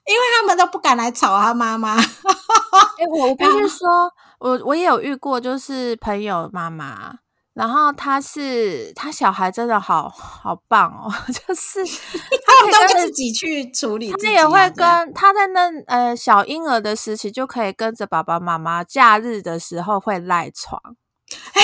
[0.05, 1.97] 因为他们都不敢来吵他妈妈。
[1.97, 3.89] 哎，我必须 说，
[4.39, 7.15] 我我也有遇过，就是朋友妈妈。
[7.53, 11.83] 然后他是他小孩真的好好棒哦， 就是
[12.47, 20.81] 他都自己去处理，他也会跟他在那呃小婴儿的时期就可以跟着爸爸妈妈，假日的时候会赖床。
[21.53, 21.61] 哎，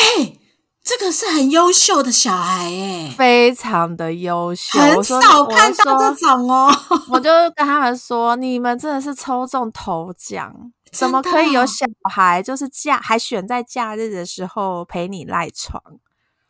[0.87, 6.71] 这个是很优秀的小孩哎，非常的优秀，很少看到这种哦。
[7.11, 10.71] 我就跟他们说，你们真的是抽中头奖。
[10.93, 12.41] 怎么可以有小孩？
[12.41, 15.83] 就是假还选在假日的时候陪你赖床，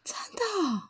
[0.03, 0.81] 真的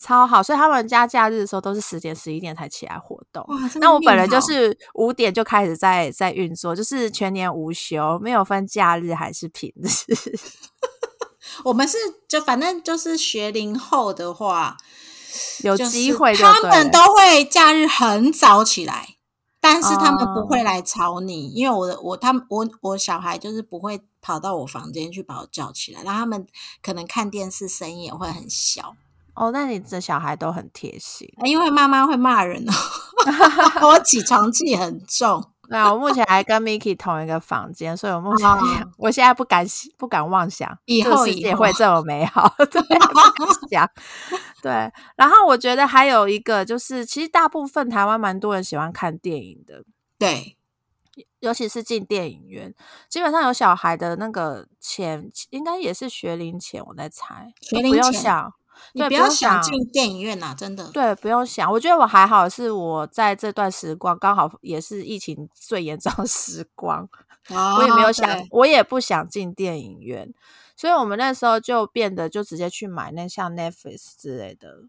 [0.00, 0.42] 超好。
[0.42, 3.46] 所以他们家假日的时候都是十点十一点才起来活动。
[3.74, 9.90] 那我本人就是五点就开始在在运作，就是全年无休，没有分假日还是平日。
[11.64, 11.96] 我们是
[12.28, 14.76] 就反正就是学龄后的话，
[15.62, 19.14] 有机会他们都会假日很早起来。
[19.58, 26.46] 但是他们不会来吵你，因为我的我他们我我小孩就是不会跑到我房间去把我叫起来，然后他们
[26.80, 28.94] 可能看电视声音也会很小。
[29.34, 32.72] 哦，那你的小孩都很贴心，因为妈妈会骂人哦，
[33.90, 35.44] 我起床气很重。
[35.68, 38.48] 对啊，我目前还跟 Miki 同一个房间，所以我目前
[38.98, 42.54] 我现在不敢不敢妄想以后世界会这么美好。
[42.70, 42.80] 对，
[43.70, 43.88] 讲
[44.62, 44.92] 对。
[45.16, 49.84] 然后我觉得还有一个就是，其实大部分台湾蛮多人喜欢看电影的，
[50.18, 50.56] 对，
[51.40, 52.74] 尤其是进电影院，
[53.08, 58.34] 基本上有小孩的那个钱，应该也是学龄前，我在猜，学龄前。
[58.92, 60.90] 你不要想进电影院呐，真的。
[60.92, 61.70] 对，不用想。
[61.70, 67.08] 我觉得我还好，是我在这段时光刚好也是疫情最严重的时光，
[67.78, 70.32] 我也没有想，我也不想进电影院，
[70.76, 74.84] 所以我们那时候就变得就直接去买那像 Netflix 之类的。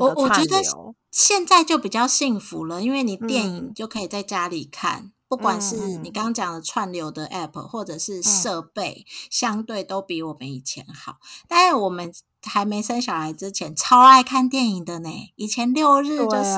[0.00, 0.62] 我我觉得
[1.10, 5.12] 现在就比较幸福了，因为你电影就可以在家里看。
[5.28, 11.16] 不管是你刚刚讲的串流的 App，或者是设备，相对都比我们以前好。
[11.46, 12.10] 但是我们
[12.42, 15.10] 还没生小孩之前，超爱看电影的呢。
[15.36, 16.56] 以前六日就是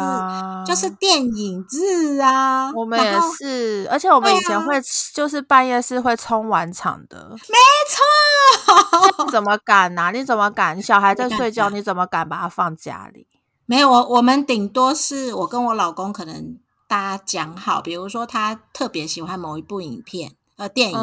[0.64, 3.88] 就是电影日啊，我们也是。
[3.90, 4.80] 而且我们以前会
[5.12, 7.56] 就是半夜是会冲完场的，没
[7.88, 9.30] 错。
[9.32, 10.12] 怎么敢呢？
[10.12, 10.80] 你怎么敢？
[10.80, 13.26] 小孩在睡觉，你怎么敢把他放家里？
[13.66, 16.56] 没有，我我们顶多是我跟我老公可能。
[16.90, 20.98] 大家讲好，比如说他特别喜欢某一部影片呃电影，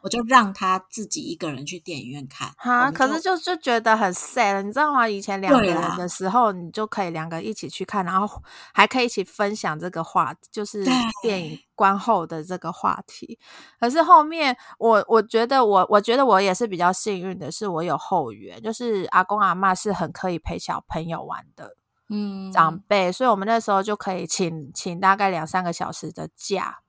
[0.00, 2.52] 我就让他自己一个人去电影院看。
[2.56, 5.08] 哈，可是就就觉得很 sad，你知道吗？
[5.08, 8.40] 以前两个人的时候，你就可以两个一起去看，然后
[8.72, 10.84] 还可以一起分享这个话，就是
[11.22, 13.36] 电影观后的这个话题。
[13.80, 21.74] 可是后面，我我觉得我我觉得我也是比较幸运的，是我有后援，就是阿公阿妈是很可以陪小朋友玩的。
[22.14, 26.80] 嗯，长辈，所以我们那时候就可以请请大概两三个小时的假，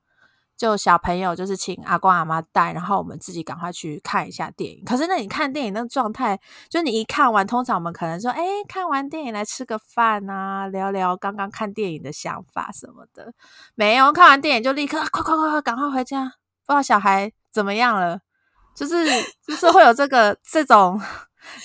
[0.54, 4.84] 就小朋友就是请阿公阿妈带，然后我们自己赶快去看一下电影。
[4.84, 13.32] 可是那你看电影那个状态，就你一看完，通常我们可能说，哎，看完电影来吃个饭啊，聊聊刚刚看电影的想法什么的。
[13.74, 16.24] 没有，看完电影就立刻快快快快赶快回家，
[16.66, 18.20] 不知道小孩怎么样了，
[18.76, 19.06] 就是
[19.46, 21.00] 就是会有这个这种。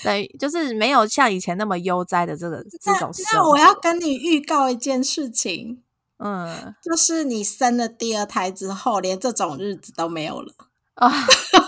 [0.02, 3.10] 对，就是没有像以前那么悠哉的这个这种。
[3.32, 5.82] 那我要跟你预告一件事情，
[6.18, 10.52] 嗯，就是你生了第二胎之后，连这种日子都没有了
[10.94, 11.10] 啊，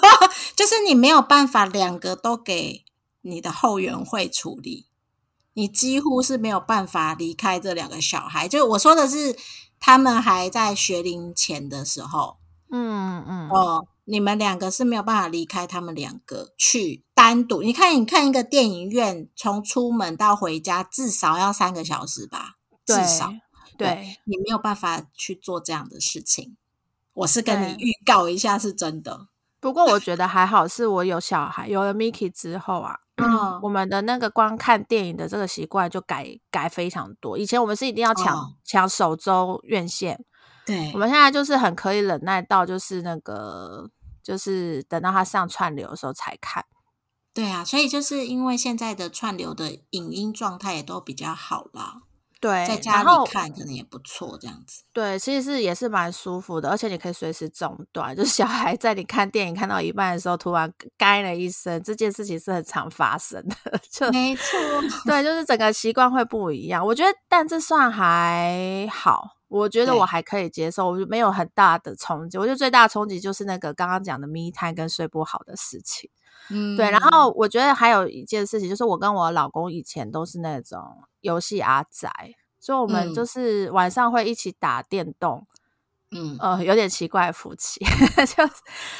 [0.54, 2.84] 就是你没有办法两个都给
[3.22, 4.86] 你的后援会处理，
[5.54, 8.46] 你几乎是没有办法离开这两个小孩。
[8.46, 9.36] 就我说的是，
[9.80, 12.36] 他们还在学龄前的时候，
[12.70, 13.86] 嗯嗯哦。
[14.04, 17.62] 你们两个是没有办法离开他们两个去单独。
[17.62, 22.56] 你看，你看一个电影院，从出门到回家至少要三个小时吧？
[22.84, 23.32] 至少，
[23.78, 26.56] 对你没有办法去做这样的事情。
[27.14, 29.28] 我是跟你预告一下，是真的。
[29.60, 32.96] 不过我觉得还好，是我有小孩，有了 Miki 之后啊，
[33.62, 37.38] 我们的那个观看电影的这个习惯就改改非常多。
[37.38, 40.24] 以前我们是一定要抢抢首周院线。
[40.64, 43.90] 对，我们现在就是很可以忍耐到，就是那个，
[44.22, 46.64] 就是等到他上串流的时候才看。
[47.34, 52.02] 对啊，所以就是因为现在的串流的影音状态也都比较好啦。
[52.40, 54.82] 对，在家里看可能也不错，这样子。
[54.92, 58.14] 对，其实是也是蛮舒服的，而且你可以随时中断。
[58.16, 63.54] 就是小孩在你看电影看到一半的时候，突然该了一声，这件事情是很常发生的。
[63.88, 64.58] 就没错，
[65.06, 66.84] 对，就是整个习惯会不一样。
[66.84, 69.36] 我觉得，但这算还好。
[69.52, 72.38] 我觉得我还可以接受，我就没有很大的冲击。
[72.38, 76.08] 我觉得最大的冲击就是那个刚刚讲的迷胎跟睡不好的事情。
[76.50, 76.90] 嗯，对。
[76.90, 80.80] 然后我觉得还有一件事情，就是我跟我老公以前都是那种
[81.20, 82.10] 游戏阿宅，
[82.58, 85.46] 所以我们就是晚上会一起打电动。
[86.14, 87.80] 嗯，呃，有点奇怪的夫妻，
[88.36, 88.44] 就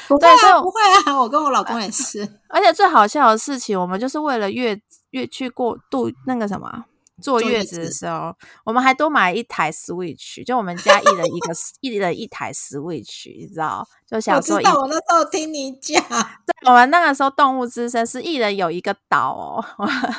[0.07, 2.21] 不会啊，不会啊，我跟我老公也是。
[2.49, 4.79] 而且最好笑的事情，我们就是为了越
[5.11, 6.85] 越去过度那个什么。
[7.21, 8.33] 坐月子的时候，
[8.65, 13.87] 我们还多买一台 Switch，就我们家一人一个一人一台 Switch，你知道？
[14.09, 19.65] 就想说，我我那时候听你讲，对，我们那个时候动物之声是一人有一个岛哦，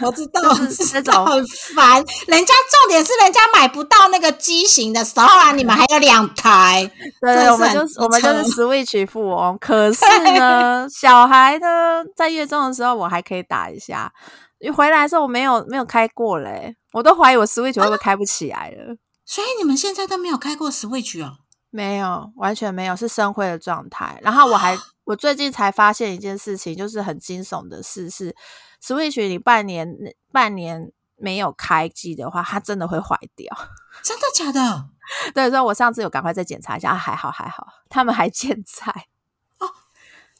[0.03, 1.97] 我知道，是那种很烦。
[2.27, 9.57] 人家重点是人家买不到那个机型的时候啊，你们还有两台，对，我们就我们就是 Switch 富翁。
[9.61, 10.05] 可是
[10.39, 14.13] 呢，小孩呢在月中的时候，我还可以打一下。
[14.61, 18.97] 你回来的时候我没有没有开过嘞，我都怀疑我 Switch 会不会开不起来了。
[19.25, 21.39] 所以你们现在都没有开过 Switch 哦？
[21.71, 24.21] 没有，完全没有，是生灰的状态。
[24.23, 28.33] 然后我还我最近才发现一件事情，就是很惊悚的事是
[28.81, 29.93] ，Switch 你半年
[30.31, 33.53] 半年没有开机的话，它真的会坏掉。
[34.05, 34.89] 真的假的？
[35.35, 39.07] 对，所以我上次有赶快再检查一下，还好还好，他们还健在。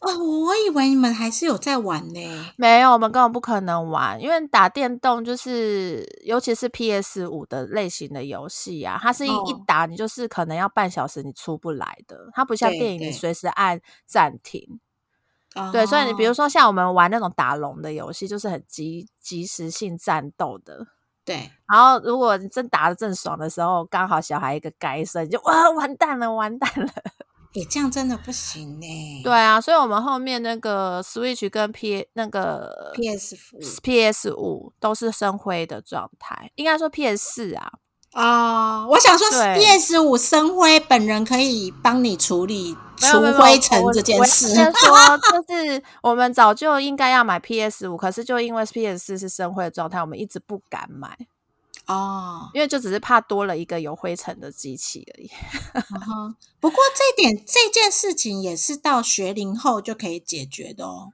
[0.07, 2.53] 哦，我以为你们还是有在玩呢。
[2.57, 14.79] 没有，我们根本不可能玩，因为打电动就是，尤其是 PS 五的类型的游戏啊，它是一一打你就是可能要半小时你出不来的，它不像电影你随时按暂停。
[15.73, 20.87] 对，所以你比如说像我们玩那种打龙的游戏，就是很即即时性战斗的。
[21.25, 26.93] 对，然后如果你真打的正爽的时候，刚好小孩一个该声，就哇完蛋了，完蛋了。
[27.55, 29.23] 诶，这样真的不行呢。
[29.23, 33.37] 对啊，所以我们后面那个 Switch 跟 P 那个 PS
[33.83, 37.73] PS 五都是生灰的状态，应该说 PS 四啊。
[38.15, 44.55] 哦，我想说 PS 五生灰本人可以帮你处理除灰尘这件事。
[44.55, 51.17] 先说，就是我们早就应该要买 PS 五，可是就因为 PS 四是生灰的状态，我们一直不敢买。
[51.87, 55.31] 哦，因为就只是怕多了一个有灰尘的机器而已。
[56.61, 61.13] 不过这点这件事情也是到学龄后就可以解决的哦，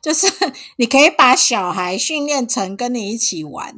[0.00, 0.26] 就是
[0.76, 3.74] 你可以把小孩训练成跟你一起玩。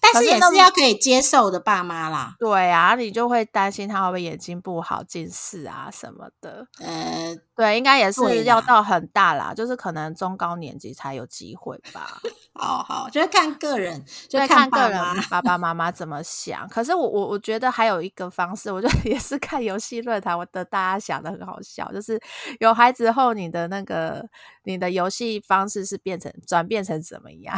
[0.00, 2.34] 但是也是要可以接受的爸妈啦。
[2.38, 6.66] 对啊，你就会担心他会不会眼睛不好、近视啊什么的。
[6.78, 12.20] 呃，对，应该也是要到很大啦，就是可能中高年级才有机会吧。
[12.54, 16.68] 好好，就是看个人，就看个人爸爸 妈妈怎么想。
[16.68, 22.20] 可是我我我觉得还有一个方式，我觉得 也是看游戏论坛，我的大家想的很好笑，就是
[22.60, 24.24] 有孩子后，你的那个
[24.62, 27.56] 你的游戏方式是变成转变成怎么样？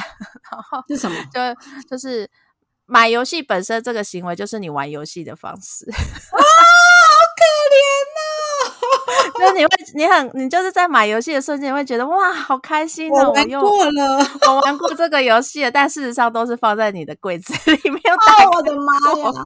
[0.50, 1.16] 然后是什么？
[1.30, 1.40] 就
[1.90, 2.26] 就是。
[2.92, 5.94] 买游戏本身这个行为就是你玩游戏的方式啊，
[6.34, 7.78] 好可怜
[8.09, 8.09] 哦！
[9.38, 13.28] 就是你会，你很，你就是在买游戏的瞬间会觉得哇，好开心哦！
[13.28, 18.50] 我玩过了，我玩过这个游戏了，但事实上都是放在你的柜子 里面哦。
[18.56, 18.92] 我的妈
[19.32, 19.44] 呀！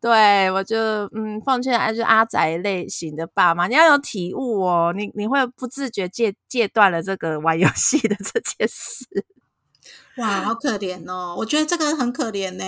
[0.00, 0.76] 对我就
[1.14, 9.04] 嗯，奉劝就阿宅类型的爸妈，你要有体悟哦，你你会不自觉戒戒断了这个玩游戏的这件事。
[10.20, 11.34] 哇，好可怜哦！
[11.36, 12.64] 我觉得这个很可怜呢，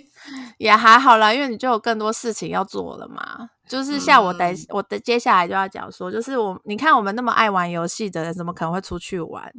[0.58, 3.50] 也还好啦，因为你就有更多事情要做了嘛。
[3.68, 9.52] 就是像我等我的接下来就要讲说，就是我你看我们那么爱玩游戏的人，怎么可能会出去玩？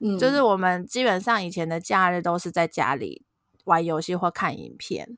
[0.00, 3.24] 嗯，就是我们基本上以前的假日都是在家里
[3.64, 5.16] 玩游戏或看影片，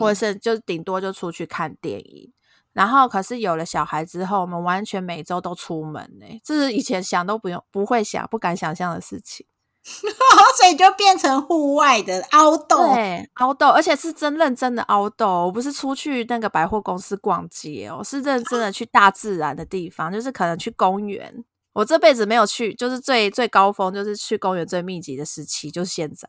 [0.00, 2.32] 或者是就顶多就出去看电影。
[2.72, 9.46] 然后可是有了小孩之后，我们完全每周都出门呢，这是以前想都不用不会想不敢想象的事情。
[10.56, 21.44] 所以就变成户外的凹豆，对，凹豆，而且是真认真的凹豆，我不是出去那个百货公司逛街哦，是认真的去大自然的地方，就是可能去公园。
[21.72, 26.28] 我这辈子没有去，就是最最高峰，就是去公园最密集的时期，就是现在。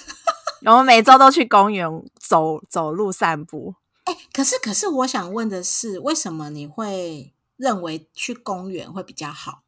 [0.60, 1.88] 然后每周都去公园
[2.20, 3.74] 走走路散步。
[4.04, 9.62] 哎，可是可是，我想问的是，为什么你会认为去公园会比较好？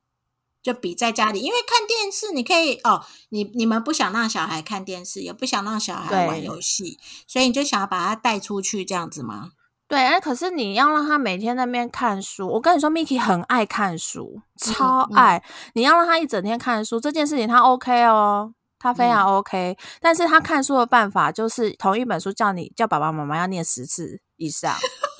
[0.63, 9.51] 就比在家里，因为看电视你可以哦，你你们不想让小孩看电视，也不想让小孩玩游戏，所以你就想要把他带出去这样子吗？
[9.87, 15.43] 对，哎，可是你要让他每天那边看书，我跟你说，Miki 很爱看书，超爱。
[15.73, 19.79] 你要让他一整天看书这件事情，他 OK 哦，他非常 OK。
[20.03, 24.75] 但是他看书的办法就是同一本书叫你叫爸爸妈妈要念十次以上。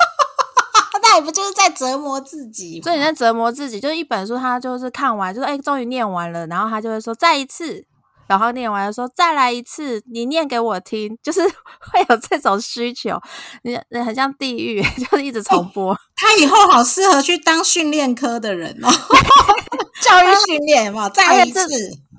[1.11, 2.81] 那不就是在折磨自己？
[2.83, 7.85] 所以你在折磨自己，就是一本书，他就是看完，就是哎，终于念完了，然后他就会说再一次，
[8.27, 11.41] 然后念完了说再来一次，你念给我听，就是
[11.81, 13.19] 会有这种需求，
[13.63, 15.97] 你你很像地狱， 就是一直重播。
[16.15, 18.89] 他以后好适合去当训练科的人哦，
[20.03, 21.61] 教育训练嘛，再一次。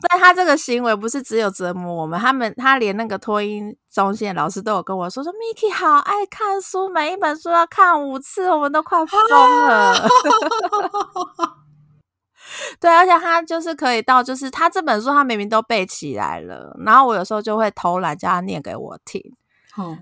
[0.08, 9.22] 但他这个行为不是只有折磨我们，他们他连那个托音中心的老师都有跟我说说，Miki 好爱看书，每一本书要看五次，我们都快疯
[9.68, 9.94] 了。
[12.80, 19.22] 对，而且他就是可以到，就是他这本书他明明都背起来了，然后我有时候就会偷懒叫他念给我听，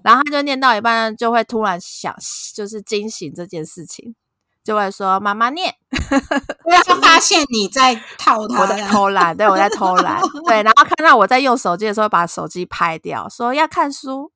[0.03, 2.15] 然后他就念到一半就会突然想，
[2.55, 4.15] 就是惊醒这件事情。
[4.67, 5.73] 就会说妈妈念，
[6.85, 14.29] 他发现你在套他，我在偷懒，对我在偷懒，对，然后看到我在用手机的时候，把手机拍掉，说要看书，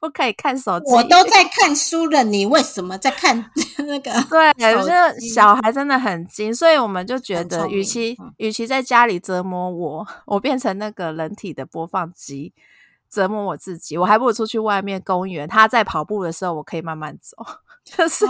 [0.00, 0.86] 不可以看手机。
[0.92, 3.48] 我都在看书了，你为什么在看
[3.86, 4.10] 那个？
[4.28, 12.52] 对，就是小孩真的很精，所以我们就觉得，与其与其在家里折磨我，我变成那个人体的播放机
[13.08, 17.36] 折磨我自己，我还不如出去外面公园，他在跑步的时候，我可以慢慢走。
[17.86, 18.26] 就是，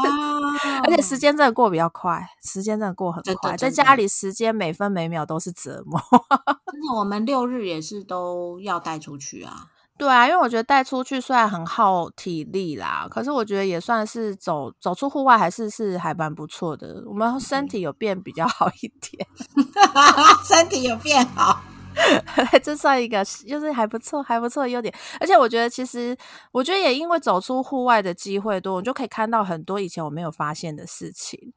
[0.85, 3.57] 而且时间真的过比较快，时间真的过很快。
[3.57, 5.99] 在家里，时间每分每秒都是折磨。
[6.71, 9.69] 真的，我们六日也是都要带出去啊。
[9.99, 17.03] 对啊，因为我觉得带出去虽然很耗体力啦，可是我觉得也算是走走出户外，还是是还蛮不错的。
[17.07, 19.27] 我们身体有变比较好一点，
[20.45, 21.63] 身体有变好，
[22.63, 24.95] 这算一个就是还不错还不错的优点。
[25.19, 26.17] 而且我觉得其实
[26.53, 31.53] 我觉得也因为走出户外的机会多，我就可以看到很多以前我没有发现的事情。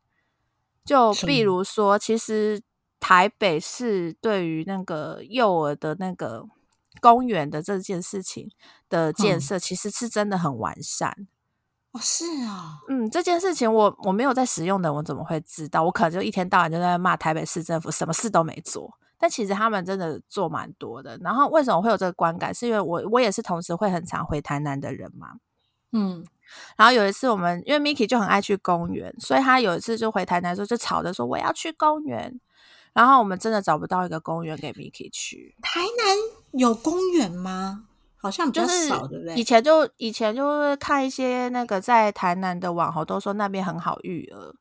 [0.86, 2.62] 就比如说，其实
[3.00, 6.48] 台北市对于那个幼儿的那个。
[7.02, 8.52] 公园的这件事情
[8.90, 11.28] 的建设其实是真的很完善
[11.92, 15.82] 哦，是啊，嗯，这件事情我我没有在使用的，我怎么会知道？
[15.84, 21.18] 我可能就一天到晚就在骂台北市政府什么事都没做，但其实他们真的做蛮多的。
[21.22, 22.54] 然后为什么会有这个观感？
[22.54, 25.34] 是因为我我也是同时会很常回台南的人嘛，
[25.92, 26.26] 嗯，
[26.78, 32.40] 然后有一次我们因为 Miki 就很爱去公园，所以他有一次就回台南的时候就吵着说我要去公园。
[32.92, 35.56] 然后我们真的找不到一个公园给 Miki 去。
[35.62, 37.86] 台南有公园吗？
[38.22, 39.36] 好像比较少，对不对？
[39.36, 44.54] 以前就以前就是看一些那个在台南的网红都说那边很好育儿，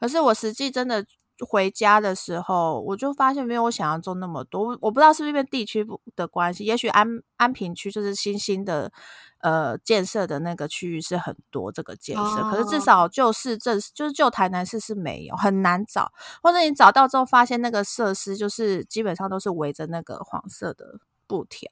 [0.00, 1.04] 可是我实际真的
[1.46, 4.78] 回家的时候，我就发现没有我想象中那么多。
[4.80, 7.06] 我不知道是不是因为地区的关系，也许安
[7.36, 8.92] 安平区就是新兴的。
[9.40, 16.10] 呃，建设的那个区域是很多这个建设，可是至少就是这就是就台南市是没有很难找，
[16.42, 21.70] 或者你找到之后发现那个设施就是基本上都是围着那个黄色的布条。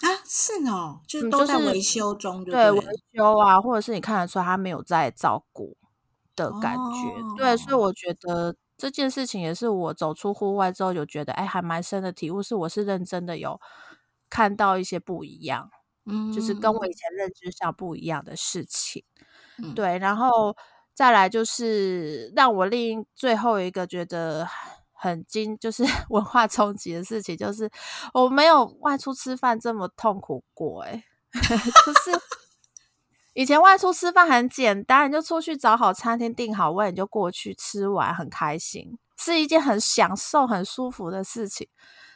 [0.00, 2.80] 啊，是哦，就都在维修中，对维
[3.12, 5.76] 修啊，或者是你看得出来他没有在照顾
[6.34, 13.60] 的感觉，对，所以我觉得这件事情也是我走出户外之后有觉得哎还蛮深的体悟，是我是认真的有
[14.30, 15.70] 看到一些不一样。
[16.34, 19.04] 就是跟我以前认知上不一样的事情，
[19.74, 20.56] 对，然后
[20.94, 24.48] 再来就是让我另最后一个觉得
[24.90, 27.70] 很惊，就是 文化冲击的事情，就是
[28.14, 31.04] 我没有外出吃饭这么痛苦过，哎，
[31.36, 32.18] 就是
[33.34, 41.68] 以前外出吃饭很简单，你就出去找好餐厅订好位，你就过去吃完，很开心，是一件很享受、很舒服的事情。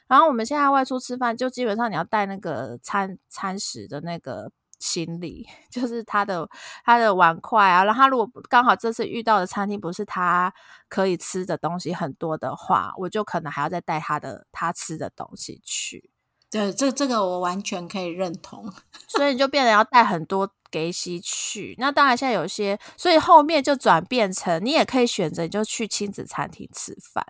[0.08, 6.46] 然后我们现在外出吃饭，就基本上你要带那个餐餐食的那个行李， 就是他的
[6.84, 7.84] 他的碗筷啊。
[7.84, 10.52] 然后他如果刚好这次遇到的餐厅不是他
[10.88, 16.10] 可以吃的东西很多的话，我就可能还要再带他的他吃的东西去。
[16.50, 18.70] 对，这这个我完全可以认同。
[19.08, 21.76] 所以你就变得要带很多给西去。
[21.78, 27.24] 那当然现在有些，所以后面就转变成你也可以选择，你就去亲子餐厅吃饭。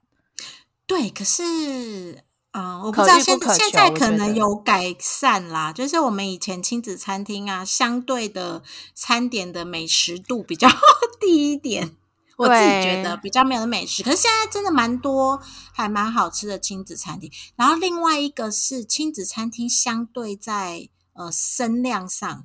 [0.87, 2.25] 对，可是。
[2.53, 8.63] 啊，我不知道现现在可能有改善啦，就是我们以前亲子餐厅啊，相对的
[8.95, 10.69] 餐点的美食度比较
[11.19, 11.97] 低一点，
[12.37, 14.03] 我自己觉得比较没有美食。
[14.03, 15.41] 可是现在真的蛮多
[15.73, 17.33] 还蛮好吃的亲子餐厅。
[17.57, 22.45] 然后另外一个是亲子餐厅相对在呃声量上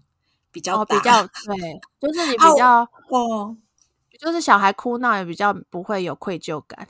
[0.58, 3.56] 比较比较对，就是你 比较哦。
[4.20, 6.88] 就是小孩哭闹也比较不会有愧疚感。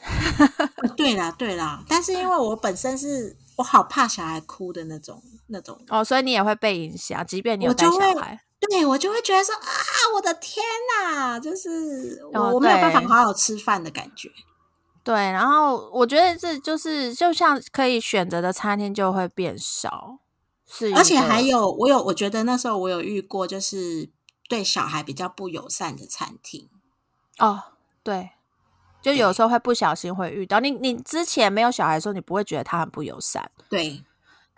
[0.95, 9.61] 对啦，对啦，但是因为我本身是我好怕小孩哭的那种那种哦，所以你也会被影响，即便你有带小孩，对我就会觉得说啊，
[10.15, 10.63] 我的天
[11.03, 14.31] 哪，就是我我没有办法好好吃饭的感觉。
[15.03, 20.19] 对，然后我觉得这就是就像可以选择的餐厅就会变少，
[20.67, 24.09] 是而且还有我有我觉得那时候我有遇过，就是
[24.49, 26.69] 对小孩比较不友善的餐厅。
[27.39, 27.63] 哦，
[28.03, 28.31] 对，
[29.01, 30.71] 就有时候会不小心会遇到你。
[30.71, 34.03] 你之前没有小孩的时候，你不会觉得他很不友善，对。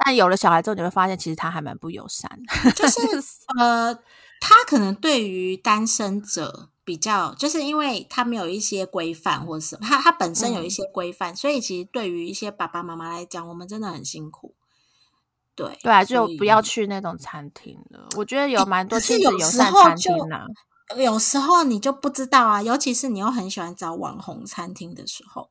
[0.04, 2.30] 但有了小孩之后，你会发现其实他还蛮不友善。
[2.74, 3.02] 就是
[3.60, 3.94] 呃，
[4.40, 14.56] 他可能对于单身者比较，就是因为他没有一些规范，或者什么他他本身有一些规范，所以其实对于一些爸爸妈妈来讲，我们真的很辛苦。
[15.60, 18.08] 对对啊，就不要去那种餐厅了。
[18.16, 20.46] 我觉得有蛮多亲子友善餐厅啊。
[20.98, 25.50] 有时候你就不知道啊，尤其是你又很喜欢找网红餐厅的时候，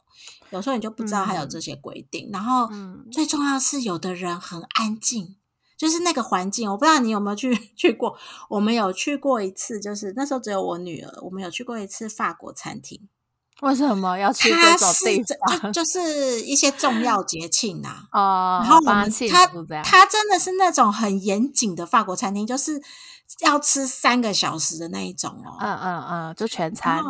[0.51, 2.31] 有时候你就不知道还有这些规定。
[2.33, 2.69] 然后
[3.13, 5.37] 最重要是，有的人很安静，
[5.77, 8.17] 就是那个环境，我不知道你有没有去 去过。
[8.49, 13.09] 我们有去过一次，就是那时候只有我女儿，我们有去过一次法国餐厅。
[13.63, 15.73] 为什么要去这种地方？
[15.73, 18.05] 就就是一些重要节庆啊。
[18.13, 19.47] 哦，然后我们他
[19.83, 22.83] 他真的是那种很严谨的法国餐厅，就是。
[23.41, 27.05] 要吃三个小时的那一种哦，嗯嗯嗯，就全餐。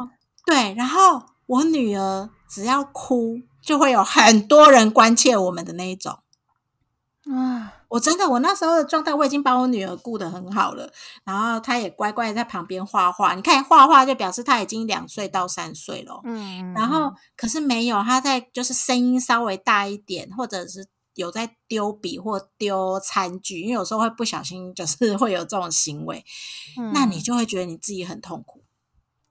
[0.45, 6.19] 对，然后我女儿只要哭，就会有很多人关切我们的那一种。
[7.33, 10.91] 啊，我真的，我那时候的状态，我已经把我女儿顾得很好了，
[11.25, 13.35] 然后她也乖乖在旁边画画。
[13.35, 16.21] 你看画画就表示她已经两岁到三岁了。
[16.25, 20.87] 嗯，然后可是没有，她在就是声音稍微大一点，或者是。
[21.15, 26.25] 有在丢笔或丢餐具，因为有时候会不小心，就是会有这种行为，
[26.79, 28.63] 嗯那你就会觉得你自己很痛苦。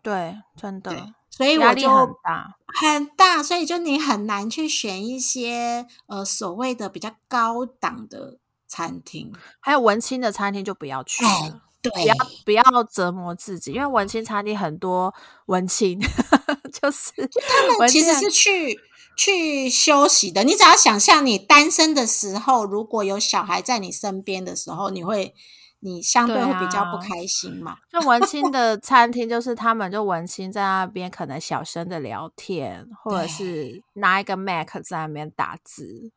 [0.03, 8.38] 对，真的，所以我就很大很大，所以就你很难去选一些呃所谓的比较高档的
[8.68, 11.61] 餐厅，还有文青的餐厅就不要去了。
[11.93, 12.13] 不要
[12.43, 15.13] 不要折磨自己，因为文青餐厅很多
[15.45, 15.97] 文青，
[16.74, 18.78] 就是他们其实是去
[19.15, 20.43] 去休息的。
[20.43, 25.34] 你只要想象你单身的时候，如果有小孩在你身边的时候，你会
[25.80, 27.78] 你相对会比较不开心嘛？
[27.89, 36.11] 就文青的 餐厅，就是他们就文青在那边可能小声的聊天，或者是拿一个 Mac 在那边打字，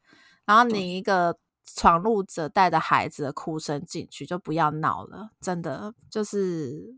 [0.46, 1.36] 然后你一个。
[1.76, 5.30] 闯入者带着孩子的哭声进去，就不要闹了。
[5.40, 6.94] 真的，就是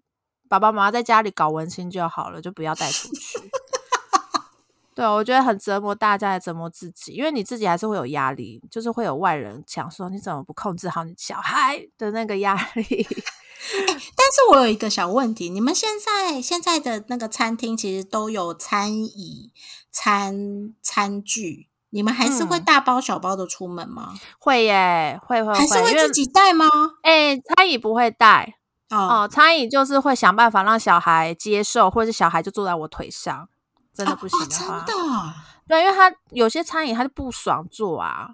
[0.49, 3.39] 爸爸妈妈在家里搞文青就好了，就不要带出去。
[4.95, 13.07] 对，我觉得很折磨大家，也折磨自己，因为你自己还是会有压力，就是会有外人想说你怎么不控制好你小孩的那个压力。
[14.15, 19.51] 但是我有一个小问题，你们现在现在的那个餐厅其实都有餐椅、
[19.91, 21.69] 餐餐具。
[21.95, 24.15] 你们还是会大包小包的出门吗？
[24.39, 26.67] 会耶，会会还是会自己带吗？
[27.03, 28.55] 哎，餐椅不会带
[28.89, 33.47] 哦，餐椅就是会想办法让小孩接受，或者是小孩就坐在我腿上，
[33.95, 35.03] 真的不行的话，真的
[35.69, 38.31] 对，因为他有些餐椅他就不爽坐啊。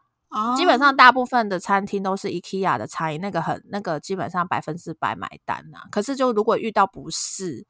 [0.57, 5.81] 基本上大部分的餐厅都是 IKEA 的餐椅，那个很那个基本上百分之百买单呐。
[5.91, 7.67] 可是就如果遇到不是。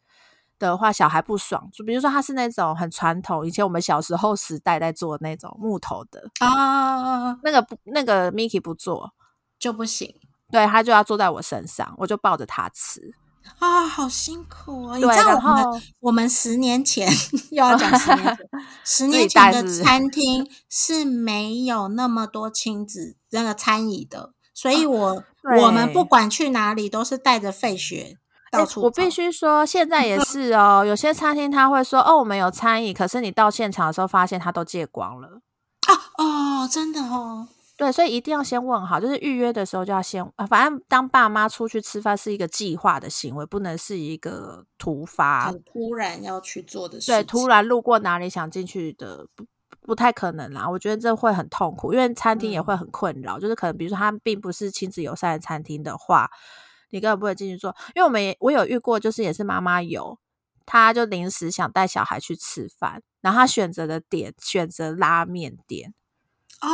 [0.59, 1.69] 的话，小孩不爽。
[1.73, 9.13] 就比如说，他是那种很传统，以前我们小时候时代在做那种木头的啊，那个不，那个 Mickey 不做
[9.59, 10.15] 就不行。
[10.51, 13.15] 对他就要坐在我身上，我就抱着他吃
[13.59, 14.97] 啊，好辛苦啊！
[14.97, 17.07] 你知道我们我们十年前
[17.51, 18.49] 又要讲十年前，
[18.85, 25.25] 十年前的餐厅 是没有那么多亲子那个餐椅的，所以我
[25.63, 28.17] 我们不管去哪里都是带着费雪。
[28.77, 30.83] 我必须说，现在也是哦。
[30.85, 35.41] 有些餐厅他会说：“哦，我们有餐椅。”可是你到现场的时候，发现他都借光了
[35.87, 35.93] 啊！
[36.17, 37.49] 哦，真的哦。
[37.77, 40.25] 对，所以一定要先问好，就是预约的时候就要先。
[40.49, 47.13] 反正当爸妈出去吃饭是一个计划的行为，不能是一个突发、很突然要去做的事。
[47.13, 49.45] 对，突然路过哪里想进去的，不
[49.83, 50.69] 不太可能啦。
[50.69, 53.39] 我觉得这会很痛苦，因为餐厅也会很困扰。
[53.39, 56.31] 就是可能，比如说他并不是亲子友善的餐厅的话。
[56.91, 60.19] 你根本不会进去做，因为我们也我有遇过，就是也是妈妈有，
[60.67, 65.95] 她就临时想带小孩去吃饭，然后她选择的点选择拉面店
[66.61, 66.69] 哦，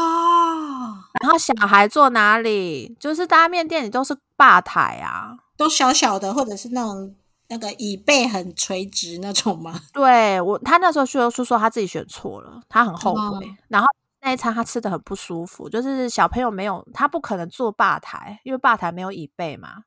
[1.21, 7.15] 然后小孩坐哪里，就是拉面店里都是吧台啊，都小小的，或者是那种
[7.49, 9.79] 那个椅背很垂直那种吗？
[9.93, 13.87] 对我，他那时候说说说他自己选错了，他很后悔，然后
[14.23, 19.83] 那一餐他吃的很不舒服，就是小朋友没有他不可能坐吧台，因为吧台没有椅背嘛。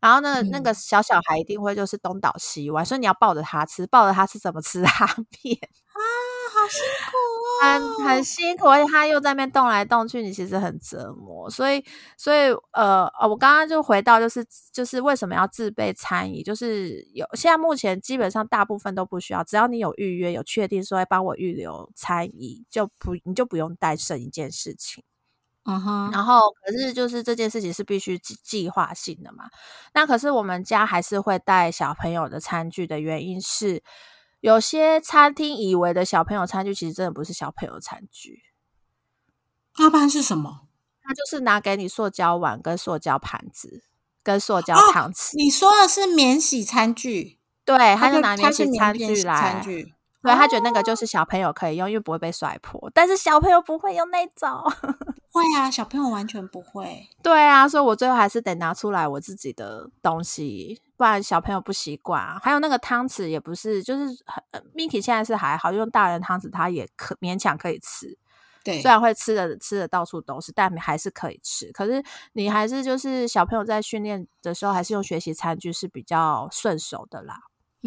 [0.00, 4.88] 然后呢，那个小小孩一定会就是东倒西歪，所以你要抱着他吃，抱着他吃怎么吃 拉
[5.42, 5.56] 面
[5.92, 6.00] 啊？
[6.56, 6.80] 好辛
[7.10, 7.16] 苦
[7.62, 11.48] 哦，很很辛苦，而且他又在那边动来动去，你其实很折磨。
[11.50, 11.84] 所以，
[12.16, 16.42] 所以呃呃，我刚刚就回到就是就是为什么要自备餐椅？
[16.42, 25.02] 就是有现在目前基本上大部分都不需要，只要你有预约，有确定说会帮我预留餐椅，就不你就不用带剩一件事情。
[25.68, 29.50] 嗯哼，然后可是就是这件事情是必须计计划性的嘛？
[29.94, 33.82] 那可是我们家还是会带小朋友的餐具的原因是，
[34.40, 38.42] 有些餐厅以为的小朋友餐具其实真的不是小朋友餐具，
[39.78, 40.68] 那不然是什么？
[41.02, 43.82] 他就是拿给你塑胶碗、跟塑胶盘子、
[44.22, 45.36] 跟塑胶汤匙。
[45.36, 47.38] 你说的是免洗餐具？
[47.64, 49.64] 对，他就拿免洗餐具来。
[50.30, 52.90] 对他觉得那个就是小朋友可以用，因为不会被摔破。
[52.94, 54.50] 但是小朋友不会用那种，
[55.30, 57.08] 会啊，小朋友完全不会。
[57.22, 62.38] 对啊，所以我最后还是得拿出来我自己的东西，不然小朋友不习惯。
[62.40, 64.14] 还有那个汤匙也不是，就是
[64.74, 68.18] Miki 现在是还好，用大人汤匙他也可勉强可以吃。
[68.64, 71.70] 对，虽然会吃的吃的到处都是，但还是可以吃。
[71.70, 72.02] 可是
[72.32, 77.38] 你还是就是小朋友在训练的时候，还是用学习餐具是比较顺手的啦。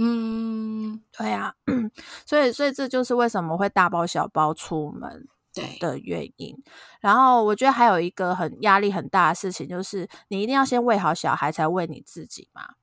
[0.02, 1.54] 嗯，对呀，
[2.26, 6.56] 所以所以这就是为什么会大包小包出门对的原因。
[7.02, 12.76] 然后我觉得还有一个很压力很大的事情，就是你一定要先喂好小孩，才喂你自己嘛。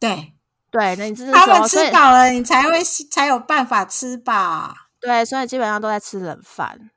[0.00, 0.32] 对
[0.70, 4.74] 对，那你这是他们吃饱了，你才会才有办法吃吧？
[5.00, 6.90] 对，所以基本上都在吃冷饭。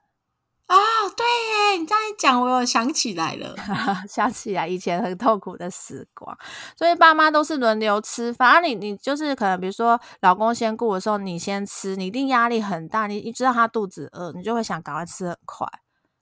[0.67, 0.75] 哦，
[1.15, 1.77] 对耶！
[1.79, 3.55] 你这样一讲，我有想起来了，
[4.09, 6.35] 想起来以前很痛苦的时光。
[6.75, 13.05] 所以爸妈都是轮流吃，饭，啊你你就是可能，比如说老公先顾的时候，你先吃，你一定压力很大。
[13.05, 15.67] 你你知道他肚子饿，你就会想赶快吃很快。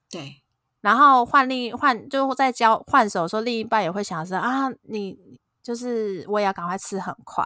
[0.10, 0.44] 对
[0.82, 5.18] 然后换另换就在交换手的时候，另一半也会想说啊，你
[5.64, 7.46] 就是我也要赶快吃很快，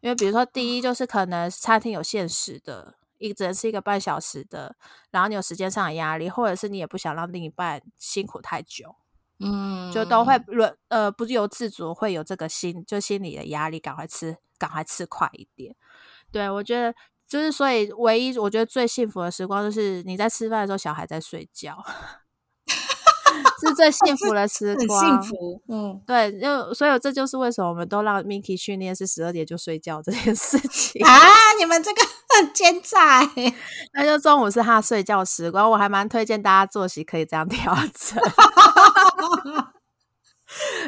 [0.00, 2.99] 因为比如说第一就是可能餐厅有限时的。
[3.20, 4.74] 一只能是一个半小时的，
[5.12, 8.96] 然后你有时间上的压力，或者是你也不想让另一半辛苦太久，
[9.38, 15.76] 嗯，就都会轮呃不由自主会有这个心就心理的压力，赶快吃，赶快吃快一点。
[16.32, 16.94] 对我觉得
[17.28, 21.76] 就是所以唯一我觉得最幸福的时光就是你在吃饭的时候，小孩在睡觉。
[23.60, 25.62] 是最 幸福的时光，幸福。
[25.68, 31.18] 嗯，对，就所以这就是为什么我们都让 Miki 训练是十二点就睡觉这件事情啊！
[31.58, 32.02] 你们这个
[32.36, 33.20] 很奸诈，
[33.94, 38.20] 那就中午是他睡觉时光，我还蛮推荐大家作息可以这样调整。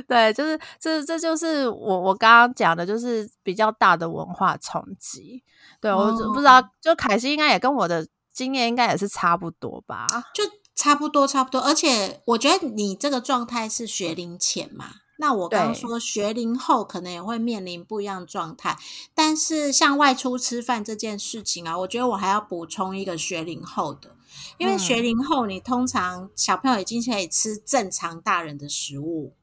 [0.09, 5.43] 对，就是这这就是我我刚刚讲的，就是比较大的文化冲击。
[5.81, 10.07] 对我不知道，就凯西应该也跟我的经验应该也是差不多吧？
[10.35, 10.43] 就。
[10.75, 14.87] 差不多，差不多，而且我觉得你这个状态是学龄前嘛，
[15.19, 18.77] 那我刚说学龄后可能也会面临不一样状态，
[19.15, 24.17] 但是像外出吃饭这件事情啊，我觉得我还要补充一个学龄后的，
[24.59, 29.35] 因为学龄后你通常小朋友已经可以吃正常大人的食物，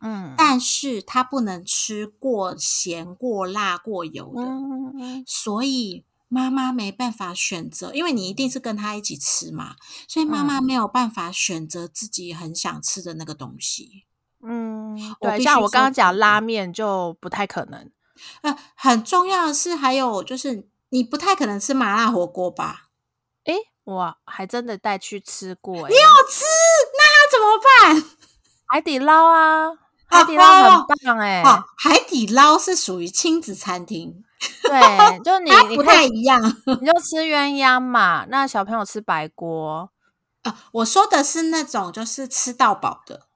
[0.00, 4.42] 嗯，但是他不能吃过咸、过辣、过油的，
[5.26, 6.04] 所以。
[6.34, 9.76] 妈妈没办法选择，因为你一定是跟他一起吃嘛，
[10.08, 14.04] 所以妈妈没有办法选择自己很想吃的那个东西。
[14.42, 17.88] 嗯，对，像我刚刚讲拉面就不太可能。
[18.42, 22.88] 呃，很重要的是，还有就是你不太可能吃麻辣火锅吧？
[23.44, 23.54] 诶，
[23.84, 25.74] 我还真的带去吃过。
[25.74, 26.44] 你有吃？
[26.98, 28.10] 那怎么办？
[28.66, 29.70] 海底捞啊，
[30.06, 31.44] 海底捞很棒哎。
[31.76, 34.24] 海底捞是属于亲子餐厅。
[34.62, 36.40] 对，就你不太一样，
[36.80, 38.24] 你就吃鸳鸯嘛。
[38.28, 39.90] 那小朋友吃白锅
[40.42, 40.56] 啊。
[40.72, 43.26] 我说的是那种就是吃到饱的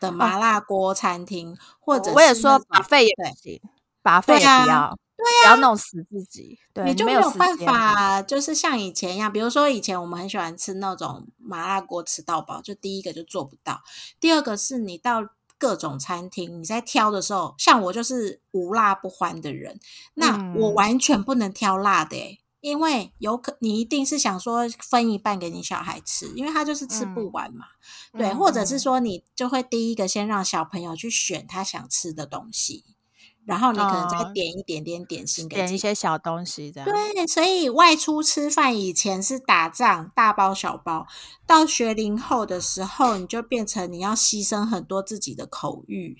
[0.00, 3.60] 的麻辣锅餐厅，或者我也说把肺也不行，
[4.02, 4.94] 把肺也不要，对呀，
[5.42, 6.58] 不要弄死自己。
[6.72, 9.32] 对，你就没有办法，就是像以前一样。
[9.32, 13.82] 比如说以前我们很喜欢吃那种麻辣锅吃到饱，就第一个就做不到，
[14.20, 15.22] 第二个是你到。
[15.58, 19.80] 各种餐厅，你在挑的时候，像我就是无辣不欢的人，
[20.14, 27.66] 那我完全不能挑辣的，因为有可你一定是想说分一半给你小孩吃，因为他就是吃不完嘛，
[28.12, 32.84] 对，或者是说你就会第一个先让小朋友去选他想吃的东西。
[33.48, 36.86] 然后你可能再点一点点点心，点一些小东西这样。
[36.86, 41.06] 对，所以外出吃饭以前是打仗，大包小包；
[41.46, 46.18] 到学龄后的时候，你就变成你要牺牲很多自己的口欲。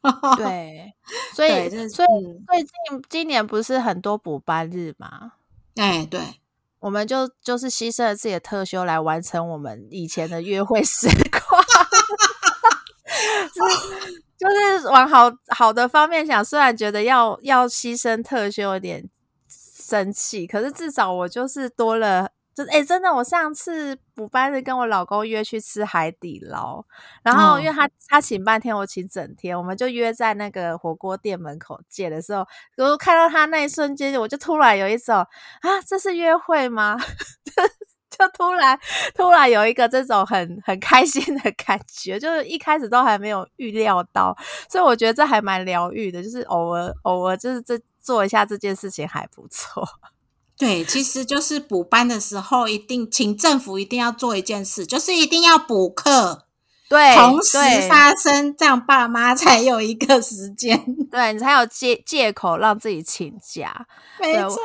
[0.38, 0.94] 对，
[1.34, 2.70] 所以所以最近
[3.10, 5.32] 今年不是很多补班日吗？
[5.76, 6.40] 哎，对，
[6.80, 11.62] 我们就就是牺牲了自己的特休来完成我们以前的约会时光。
[14.38, 19.08] 就是往好好的方面想，虽然觉得要要牺牲特休有点
[19.48, 26.84] 生气，可是至少我就是多了，就哎，真的，我上次补班是跟我老公约去吃海底捞，
[27.22, 32.46] 然后因为他他请半天，我请整天，我们就约在那个火锅店门口见的时候，
[32.78, 36.96] 我看到他那一瞬间，我就突然有一种啊，这是约会吗？
[38.18, 38.78] 就突然，
[39.14, 44.36] 突然有一个这种很很开心的感觉，就是一开始都还没有预料到，
[44.68, 49.86] 所以我觉得这还蛮疗愈的，就是偶尔偶尔就是这做一下这件事情还不错。
[50.56, 56.44] 对，其实就是补班的时候，一定请政府一定要做一件事，就是一定要补课，
[56.88, 57.58] 对，同时
[57.88, 63.86] 发生，这样爸妈才有一个时间， 对你才有借借口让自己请假，
[64.20, 64.58] 没错。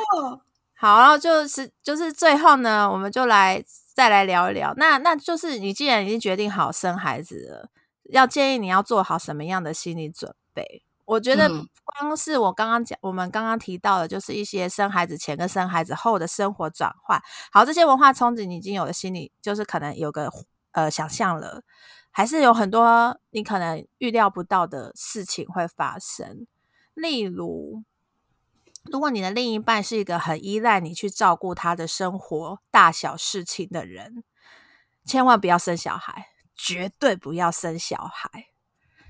[0.80, 3.62] 好，然后就是就是最后呢，我们就来
[3.94, 4.72] 再来聊一聊。
[4.78, 7.68] 那那就是你既然已经决定好生孩子了，
[8.04, 10.82] 要建议你要做好什么样的心理准备？
[11.04, 11.50] 我觉得
[11.84, 17.20] 光是我刚刚讲，我们刚刚提到的，就是一些生孩子前跟生孩子后的生活转换。
[17.52, 20.30] 好，这些文化冲击你已经有了心理，就是可能有个
[20.72, 21.60] 呃想象了，
[22.10, 26.46] 还是有很多你可能预料不到的事情会发生，
[26.94, 27.82] 例如。
[28.90, 34.24] 如果你的另一半是一个很依赖你去照顾他的生活大小事情的人，
[35.04, 36.26] 千万不要生小孩，
[36.56, 38.46] 绝对不要生小孩。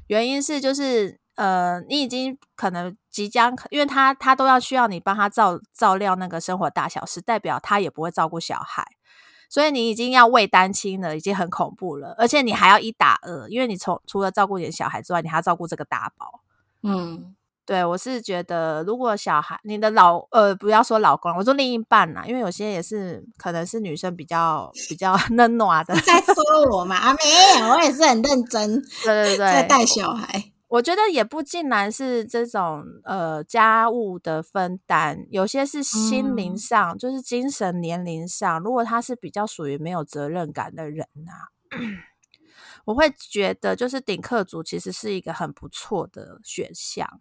[0.06, 8.84] 原因是就是呃，你已经可能即将，因为他他都要需要你帮他照照料那个生活大小事，代表他也不会照顾小孩，
[9.48, 12.14] 所以你已经要为单亲了，已经很恐怖了。
[12.18, 16.42] 而且你还要一打二，因为你从除了照顾你的小孩之外，你还要照顾这个大宝。
[16.82, 17.34] 嗯。
[17.70, 26.34] 对我是觉得，如果小孩你的老呃，不要说老公，我说另一半啦，因为有些也是可能是女生比较比较 嫩暖的，在说
[26.72, 26.96] 我嘛？
[26.96, 27.20] 阿，没
[27.60, 30.50] 有，我也是很认真， 对对对，在带小孩。
[30.66, 38.58] 我觉得也不尽然是这种呃家务的分担，有些是心灵上，就是精神年龄上。
[38.64, 41.32] 如果他是比较属于没有责任感的人呐，
[42.86, 47.20] 我会觉得就是顶客族其实是一个很不错的选项，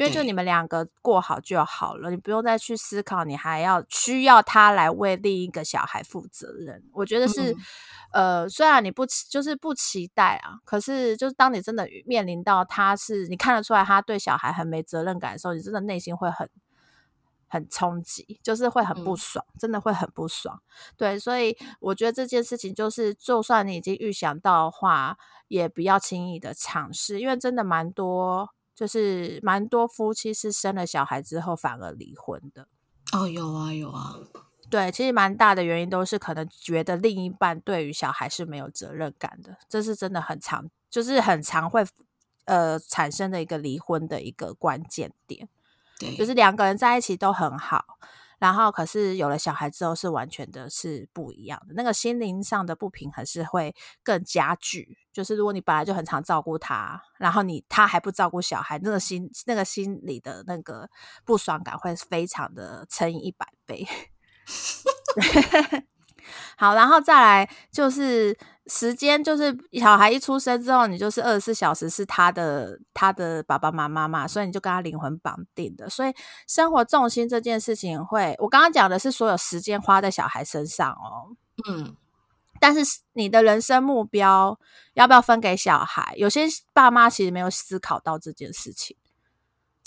[0.00, 6.82] 因为就你们两个过好就好了，你不用再去思考，你还要需要他来为另一个小孩负责任。
[6.92, 7.54] 我觉得是。
[8.12, 16.50] 呃，虽然你不期就是不期待啊，可是就是当你真的面临到他是你看得出来他对小孩很没责任感的时候，你真的内心会很
[17.46, 20.60] 很冲击，就是会很不爽，真的会很不爽。
[20.96, 28.50] 对，所以我觉得这件事情就是，就算你已经预想到的话，也不要轻易的尝试，因为真的蛮多，
[28.80, 32.66] 就是蛮多夫妻是生了小孩之后反而离婚的。
[33.12, 34.16] 哦，有啊，有啊。
[34.70, 41.84] 对，其实蛮大的原因都是可能觉得另一半对于小孩是没有责任感的，这是真的很常，就是很常会
[42.46, 45.46] 呃产生的一个离婚的一个关键点。
[45.98, 47.84] 对，就是两个人在一起都很好，
[48.40, 53.72] 然后可是有了小孩之后是完全的是不一样的，那个心灵上的不平衡是会
[54.02, 54.98] 更加剧。
[55.12, 60.88] 就是如果你本来就很常照顾他，然后你他还不照顾小孩，那个心那个心里的那个
[61.24, 63.86] 不爽感会非常的乘以一百倍。
[66.56, 68.36] 好，然后再来就是
[68.70, 75.90] 时间，就是小孩一出生之后，你就是二十四小时是他的他的爸爸妈妈嘛，所以你就跟他灵魂绑定的。
[75.90, 76.14] 所以
[76.46, 81.34] 生活重心这件事情，会我刚刚讲的是所有时间花在小孩身上哦，
[81.68, 81.96] 嗯，
[82.60, 84.56] 但是你的人生目标
[84.94, 86.14] 要不要分给小孩？
[86.16, 88.96] 有些爸妈其实没有思考到这件事情。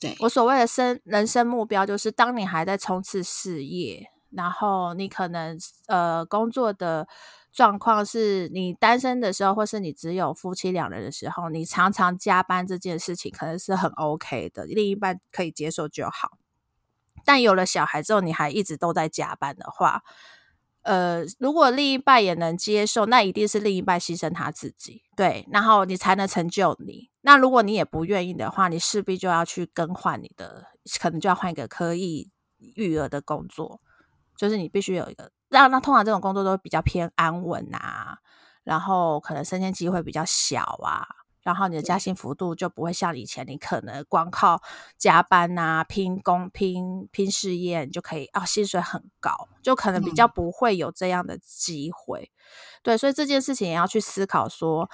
[0.01, 4.09] 对我所谓的生人生目标，就是当你还在冲刺事业。
[4.35, 5.55] 然后你可能
[5.85, 7.07] 呃工作的
[7.53, 16.39] 状况是你单身的时候，或是你只有夫妻两人的时候，你常常加班这件事情可能是很 OK 的，另一半可以接受就好。
[17.23, 20.01] 但有了小孩之后，你还一直都在加班的话，
[20.81, 27.11] 呃，如果另一半也能接受，那一定是另一半牺牲他自己，对，然后你才能成就你。
[27.21, 30.65] 那如果你也不愿意的话，你势必就要去更换你的，
[30.99, 33.79] 可能就要换一个可以育儿的工作。
[34.35, 38.17] 就是你必须有一个，那那通常这种工作都比较偏安稳啊，
[38.63, 41.05] 然后可能升迁机会比较小啊，
[41.43, 44.59] 然后你的加薪幅度就不会像以前，你可能光靠
[44.97, 52.31] 加班啊、拼工、拼拼事业，你就可以啊，薪水很高，就可能比较不会有这样的机会。
[52.81, 54.89] 对，所以这件事情也要去思考说，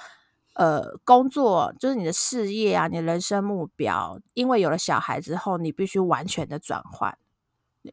[0.56, 7.16] 呃，工作就是你的事业啊，你的人生目标，因为有了小孩之后，你必须完全的转换。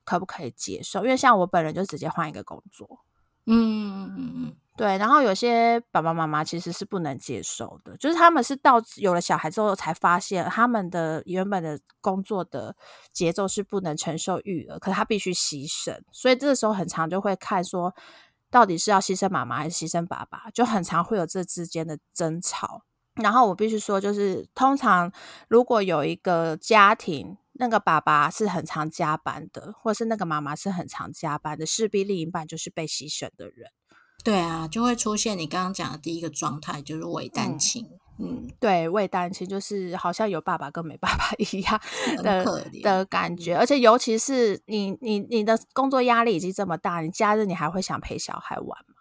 [0.04, 1.04] 可不可以接受？
[1.04, 3.00] 因为像我本人就直接换一个工作，
[3.46, 4.98] 嗯嗯嗯嗯，对。
[4.98, 12.76] 然后有些爸爸妈妈其实是不能接受的，就是他们是到有了小孩之后才发现，他们的原本的工作的
[13.14, 15.98] 节奏是不能承受育儿，可他必须牺牲。
[16.12, 17.96] 所以这个时候很常就会看说，
[18.52, 22.82] 到底是要牺牲妈妈还是牺牲爸爸，就很常会有这之间的争吵。
[23.16, 25.12] 然后我必须说，就是通常
[25.48, 27.38] 如果有一个家庭。
[27.60, 33.72] 那个爸爸是很常加班的，或是那个妈妈是很常加班的，势必另一半就是被牺牲的人。
[34.24, 37.88] 对啊，就会出现你刚刚讲的第一个状态，就是伪单亲。
[38.20, 41.80] 嗯，对，伪单亲就是好像有爸爸跟没爸爸 一样
[42.24, 42.44] 的
[42.82, 48.96] 的感觉，而且尤其是你你你的工作压力已经这么大，你假日你还会想陪小孩玩吗？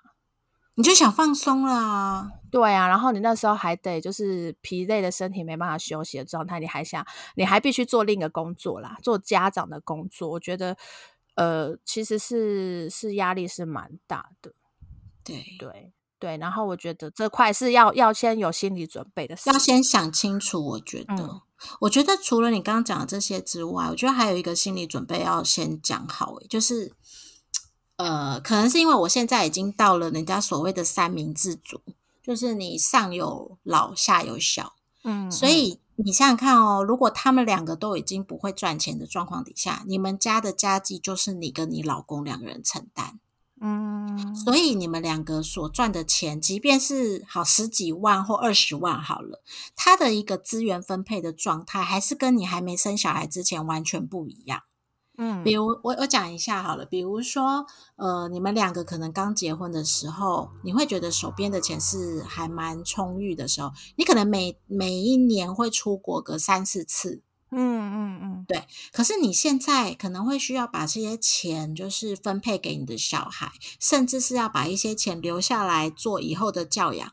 [0.79, 7.05] 你就想放松啦，对啊，然后你那时候还得就是疲累的身体没办法休息的状态，你还想，
[7.35, 10.77] 你还必须做另一个工作啦，做家长的工作，我觉得，
[11.35, 14.53] 呃，其实是是压力是蛮大的，
[15.25, 20.63] 对对对，然后我觉得这块是要要先有心理准备的，要先想清楚。
[20.63, 21.41] 我觉得，
[21.81, 26.93] 我觉得除了你刚刚讲的这些之外，我觉得还有一个心理准备要先讲好，就是。
[27.97, 31.81] 呃，可能是因为我现在已经到了人家所谓的三明治族，
[32.23, 43.19] 就是你上有老下有小，嗯，所以你想想看哦，如果他们两个都已经不会赚钱的状况底下，你们家的家计就是你跟你老公两个人承担，
[43.63, 49.43] 嗯，所以你们两个所赚的钱，即便是好十几万或二十万好了，
[49.75, 54.65] 他的一个资源分配的状态，还是跟你还没生小孩之前完全不一样。
[55.19, 57.65] 嗯，比如我我讲一下好了，比如说，
[57.97, 68.65] 呃，你们两个可能刚结婚的时候，你会觉得手边的钱是还蛮充裕的时候，你可能每每一年会出国个三四次，嗯嗯嗯，对。
[68.93, 77.13] 可是你现在可能会需要把这些钱就是分配给你的小孩，甚至是要把一些钱留下来做以后的教养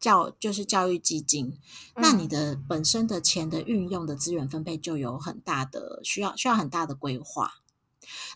[0.00, 1.58] 教，就是教育基金。
[1.96, 7.54] 那你的本身的钱的运用的资源分配就有很大的需要，需要很大的规划。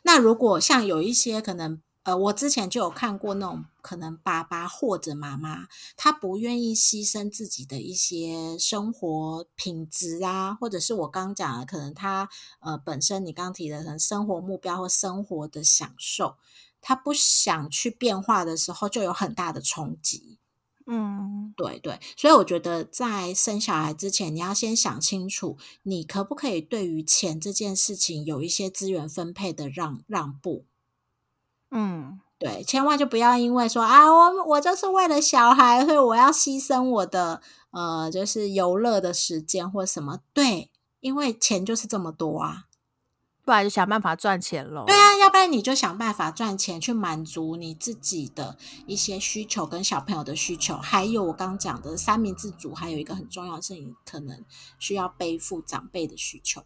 [0.02, 1.80] 那如果像有一些可能。
[2.04, 12.28] 呃，我之前就有看过那种可能爸爸或者妈妈，他不愿意牺牲自己的一些生活品质啊，或者是我刚讲的，可能他
[12.60, 16.36] 呃本身你刚提的可能生活目标或生活的享受，
[16.82, 20.36] 他不想去变化的时候，就有很大的冲击。
[20.87, 30.66] 嗯，对对，所以我觉得在生小孩之前，你要先想清楚，你可不可以对于钱这件事情有一些资源分配的让让步。
[31.70, 40.20] 嗯，对，千万就不要因为说啊，我我就是为了小孩，所以我要牺牲我的呃，就是游乐的时间或什么。
[40.35, 40.70] 对，
[41.01, 42.66] 因为钱就是这么多啊，
[43.45, 44.84] 不然就想办法赚钱喽。
[44.86, 54.45] 对啊，要不然你就想办法赚钱去满足你自己的一些需求跟小朋友的需求，还有我刚讲的三明治组，还有一个很重要的是，你可能
[54.78, 56.62] 需要背负长辈的需求。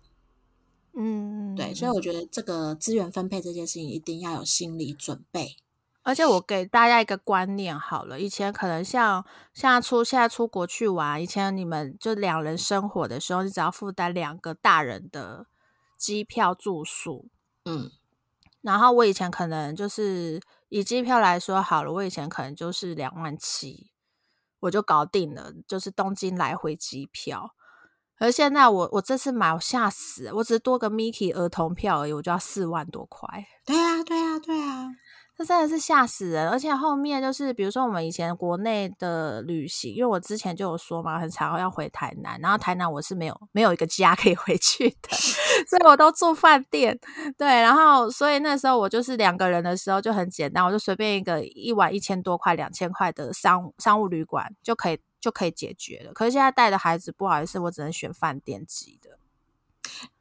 [0.94, 5.56] 嗯，对，所以我觉得这个资源分配这件事情一定要有心理准备。
[6.02, 15.46] 而且我给大家一个观念好了，以前可能像现在出现在出国去玩，以前你们就两人生活的时候，你只要负担两个大人的
[15.98, 17.28] 机票住宿。
[17.64, 17.90] 嗯，
[18.62, 20.40] 然后我以前可能就是
[20.70, 23.90] 以机票来说好了，我以前可能就是两万七，
[24.60, 27.54] 我就搞定了，就是东京来回机票。
[28.20, 33.46] 而现在我我这次买我吓死，我只是多个 Mickey 儿童票而已，我就要四万多块。
[33.64, 34.88] 对啊，对啊，对啊，
[35.38, 36.50] 这真的是吓死人。
[36.50, 45.16] 而且后面就是比如说我们以前国内的旅行，因为我之前就有说嘛，很常要回台南，然后台南我是没有没有一个家可以回去的，
[45.70, 46.98] 所以我都住饭店。
[47.38, 54.98] 对，然后所以那时候我就是两个人的时候就很简单，我就随便一个一晚一千多块、两千块的商商务旅馆就可以。
[55.20, 56.12] 就可以解决了。
[56.12, 59.18] 可是现在带的孩子，不好意思，我只能选饭店级的。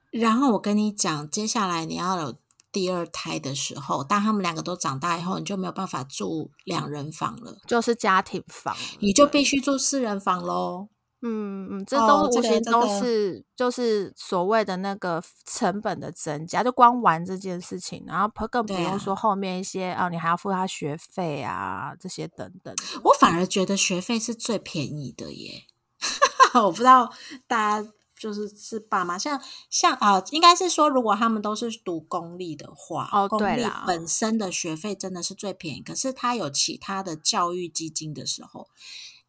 [0.09, 2.35] 然后我跟你讲，接下来你要有
[2.77, 10.89] 第二胎的时候，当他们两个都长大以后，你就没有办法住两人房了，就是家庭房，你就必须住四人房喽。
[11.23, 22.71] 嗯嗯，这都无形都是就是所谓的那个成本的增加，就光玩这件事情，然后更不用说后面一些啊，你还要付他学费啊，这些等等。
[23.03, 25.63] 我反而觉得学费是最便宜的耶，
[26.53, 27.11] 我不知道
[27.47, 27.89] 大家
[28.19, 38.67] 就是是爸妈，像像啊，应该是说如果他们都是读公立的话，哦，公立本身的学费真的是最便宜，可是他有其他的教育基金的时候。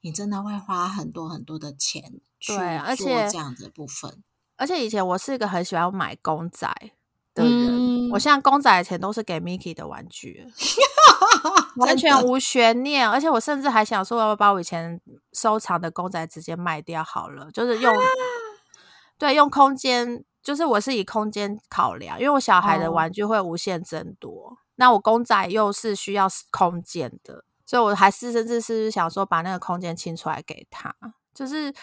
[0.00, 2.52] 你真的会花很多很多的钱去
[2.96, 4.22] 做这样的部分，
[4.56, 6.72] 而且以前我是一个很喜欢买公仔
[7.34, 10.46] 的人，我现在公仔的钱都是给 Mickey 的玩具，
[11.78, 13.10] 完全无悬念。
[13.10, 15.00] 而且我甚至还想说，要不要把我以前
[15.32, 17.92] 收藏的公仔直接卖掉好了，就是用
[19.18, 27.44] 对用空间，就是我是以空间考量，因为我小孩的玩具会无限增多，那我公仔又是需要空间的。
[27.66, 30.94] 所以，我还是甚至是想说，把那个空间清出来给他。
[31.34, 31.74] 就是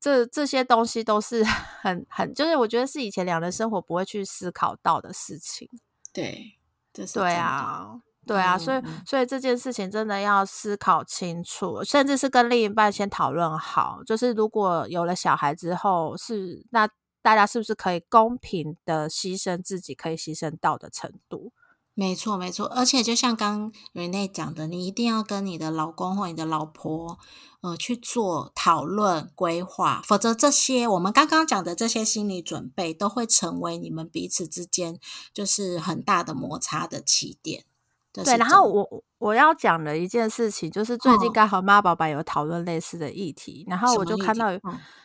[0.00, 1.44] 这这些东西都是
[1.80, 5.68] 很很，就是我觉得是以前两人生活不会去思考到的事情。
[6.12, 6.58] 对，
[6.92, 8.56] 对啊，对啊。
[8.58, 14.02] 所以，所以这件事情真的要思考清楚，甚至是跟另一半先讨论好。
[14.04, 16.88] 就是如果有了小孩之后，是那
[17.22, 21.52] 大家是不是可以公平的牺牲自己可以牺牲到的程度？
[21.92, 27.18] 没错，没错，而且就像刚 Rene 讲的，你一定要跟你的老公或你的老婆，
[27.60, 34.98] 呃，去做讨论规划，否则这些我们刚刚讲的这些心理准备，都会成为你们彼此之间
[35.34, 37.64] 就是很大的摩擦的起点。
[38.12, 44.48] 对，然后我我要讲的一件事情，就是最近刚好妈宝版有讨论类似的议题，然后我就看到，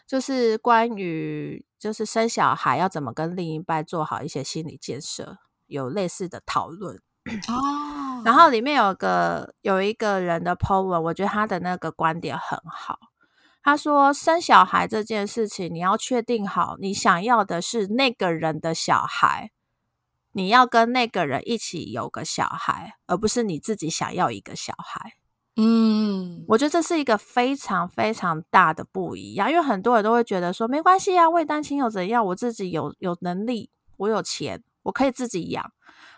[0.07, 5.37] 就是关于就是生小孩要怎么跟另一半做好一些心理建设。
[5.67, 7.01] 有类似的讨论。
[7.49, 12.99] 哦，然后里面有个有一个人的 po 文，我觉得他的那个观点很好。
[13.63, 19.49] 他说，生小孩这件事情，你要确定好，你想要的是那个人的小孩，
[20.35, 25.13] 你要跟那个人一起有个小孩，而不是你自己想要一个小孩。
[25.55, 32.25] 嗯，我觉得这是一个非常非常大的不一样，因为很多人都会觉得说，没关系啊，未单亲又怎样？
[32.25, 34.61] 我自己有有能力，我有钱。
[34.83, 35.71] 我可以自己养，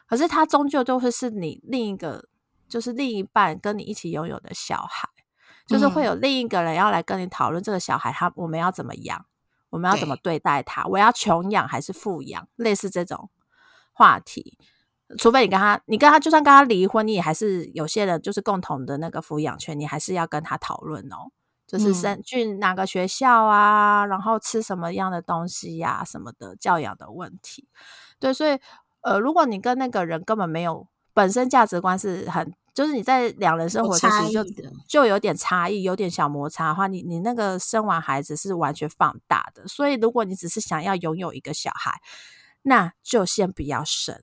[0.09, 2.27] 可是他终究都会是你另一个，
[2.67, 5.07] 就是另一半跟你一起拥有的小孩，
[5.65, 9.25] 就是会有另一个人要来跟你讨论这个小孩，他我们要怎么养，
[9.69, 10.83] 我我们要怎么对待他？
[10.87, 12.47] 我要穷养还是富养？
[12.55, 13.29] 类似这种
[13.97, 14.57] 话题，
[15.17, 21.31] 除非你跟他，你跟他就算跟他离婚，你也还是有些人就是共同的那个抚养权，你还是要跟他讨论哦。
[21.65, 27.67] 就是生去哪个学校啊，然后吃什么样的东西呀，什么的教养的问题。
[28.19, 28.59] 对，所以
[29.01, 32.53] 呃，如果你跟那个人根本没有本身价值观是很。
[32.77, 34.45] 就是你在两人生活其实就
[34.87, 39.67] 就有点差异，有点小摩擦的话，你你那个生完孩子是完全放大的。
[39.67, 41.99] 所以如果你只是想要拥有一个小孩，
[42.67, 44.21] 那就先不要生。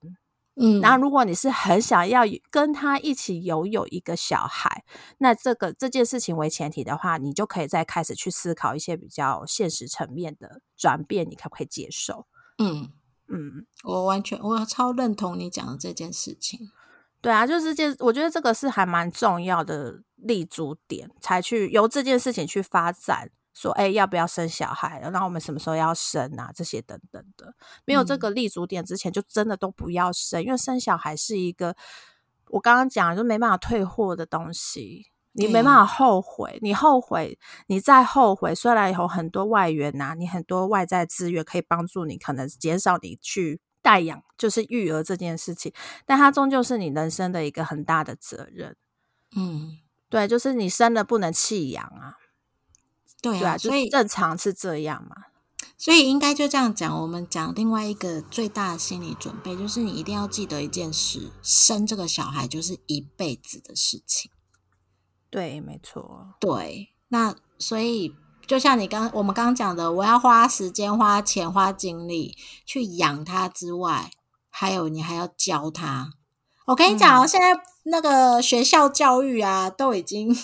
[0.56, 4.84] 嗯，然后如果你是很想要跟他一起拥有一个小孩，
[5.18, 12.26] 那这个这件事情为前提的话，你就可以再开始去思考一些比较现实层面的转变，你可不可以接受？
[12.58, 12.92] 嗯
[13.26, 16.70] 嗯，我完全我超认同你讲的这件事情。
[17.20, 25.00] 对啊，就是这，我觉得这个是还蛮重要的立足点，才去由这件事情去发展，说，哎，要不要生小孩？
[25.00, 26.50] 然后我们什么时候要生啊？
[26.54, 31.74] 这些等等的，没有这个立足点之前，就真的都不要生，因为生小孩是一个
[32.50, 37.38] 我刚刚讲就没办法退货的东西，你没办法后悔，你后悔，
[37.68, 43.60] 你再后悔，虽然有很多外援呐，你很多外在资源可以帮助你，可能减少你去。
[43.84, 45.70] 代养就是育儿这件事情，
[46.06, 48.74] 但它终究是你人生的一个很大的责任。
[49.36, 49.76] 嗯，
[50.08, 52.16] 对，就是你生了不能弃养啊。
[53.32, 55.16] 对啊，所以正常是这样嘛。
[55.76, 57.00] 所以应该就这样讲。
[57.02, 64.30] 我们讲另外一个最大的心理准备，就是你一定要记得一件事：生这个小孩就是一辈子的事情。
[65.30, 66.34] 对，没错。
[66.38, 68.14] 对，那所以。
[68.46, 74.10] 就像你刚我们刚刚讲的，我要花时间、花钱、花精力去养他之外，
[74.50, 76.12] 还有你还要教他。
[76.66, 80.36] 我跟你讲现在那个学校教育啊，都已经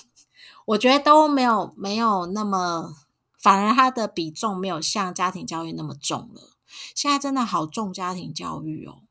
[0.70, 2.94] 我觉得都没有没有那么，
[3.40, 6.52] 反而他的比重没有像家庭教育那么重了。
[6.94, 9.02] 现在真的好重家庭教育哦，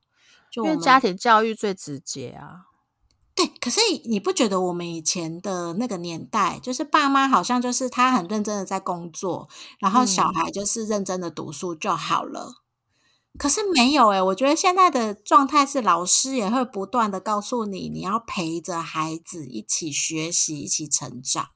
[0.49, 2.67] 就因为家庭教育最直接啊。
[3.35, 9.49] 对，可是你不觉得我们以前的那个年代，就是爸妈好像就是他很认真的在工作，
[9.79, 12.53] 然后小孩就是认真的读书就好了。
[13.37, 21.49] 可是没有诶，我觉得现在的状态是，老师也会不断的告诉你，你要陪着孩子一起学习，一起成长。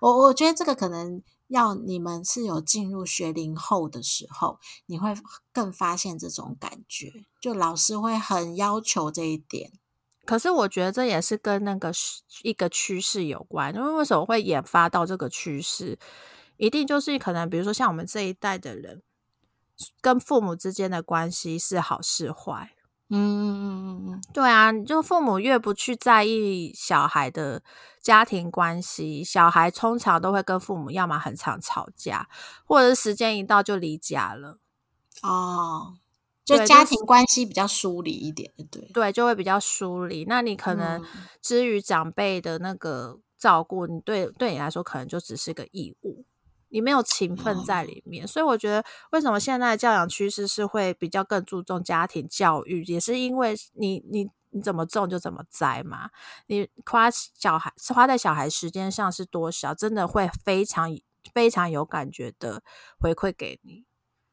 [0.00, 5.14] 我我觉得这个可能要你们是有进入学龄后的时候，你会
[5.52, 9.72] 更发现这种感觉，就老师会很要求这一点。
[10.24, 11.90] 可是我觉得这也是跟那个
[12.42, 15.98] 一个趋势有关，因为为什么会研发到这个趋势，
[16.58, 19.02] 一定就是可能，比如说像我们这一代的人，
[20.00, 22.70] 跟父母之间的关系是好是坏？
[23.08, 27.62] 嗯嗯嗯嗯嗯，对啊，就父母越不去在意小孩的
[28.00, 32.28] 家庭关系，小孩通常都会跟父母要么很常吵架，
[32.64, 34.58] 或者是时间一到就离家了。
[35.22, 35.98] 哦。
[36.44, 40.24] 就家庭关系比较疏离一点，对对，就会比较疏离。
[40.24, 41.00] 那你可能
[41.40, 46.24] 至于长辈的那个照顾，你对对你来说可能就只是个义务，
[46.72, 48.26] 你没有情分在里面。
[48.26, 56.10] 所以我觉得，为什么现在的教养趋势是会比较更注重家庭教育，也是因为你你你怎么种就怎么栽嘛。
[56.46, 60.88] 你花小孩花在小孩时间上是多少，真的会非常
[61.32, 62.62] 非常有感觉的
[62.98, 63.84] 回馈给你。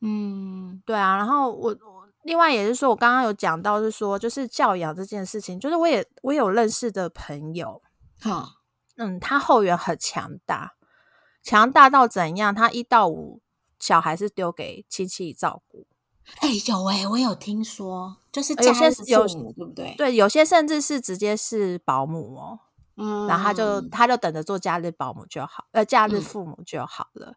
[0.01, 1.17] 嗯，对啊。
[1.17, 1.99] 然后我我。
[2.23, 7.81] 另外也是说，我刚刚有讲到，是说就是教养这件事情，就是我也我有认识的朋友，
[8.19, 8.55] 哈，
[8.97, 10.73] 嗯，他后援很强大，
[11.41, 12.53] 强大到怎样？
[12.53, 13.41] 他一到五
[13.79, 15.85] 小孩是丢给亲戚照顾。
[16.41, 19.95] 哎，有哎，我有听说，就是有些有对不对？
[19.97, 22.59] 对，有些甚至是直接是保姆哦，
[22.97, 27.35] 嗯，然后他就他就等着做假日保姆就好，呃，假日父母就好了。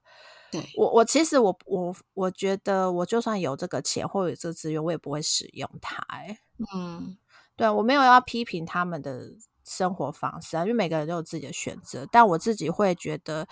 [0.51, 6.05] 对我，我其实我我我觉得，我就算有这个钱或者这个资源，我也不会使用它。
[6.09, 6.39] 哎，
[6.75, 7.17] 嗯，
[7.57, 9.33] 对我没有要批评他们的
[9.65, 12.07] 生活方式啊，因为每个人都有自己的选择。
[12.13, 13.49] 但我自己会觉得，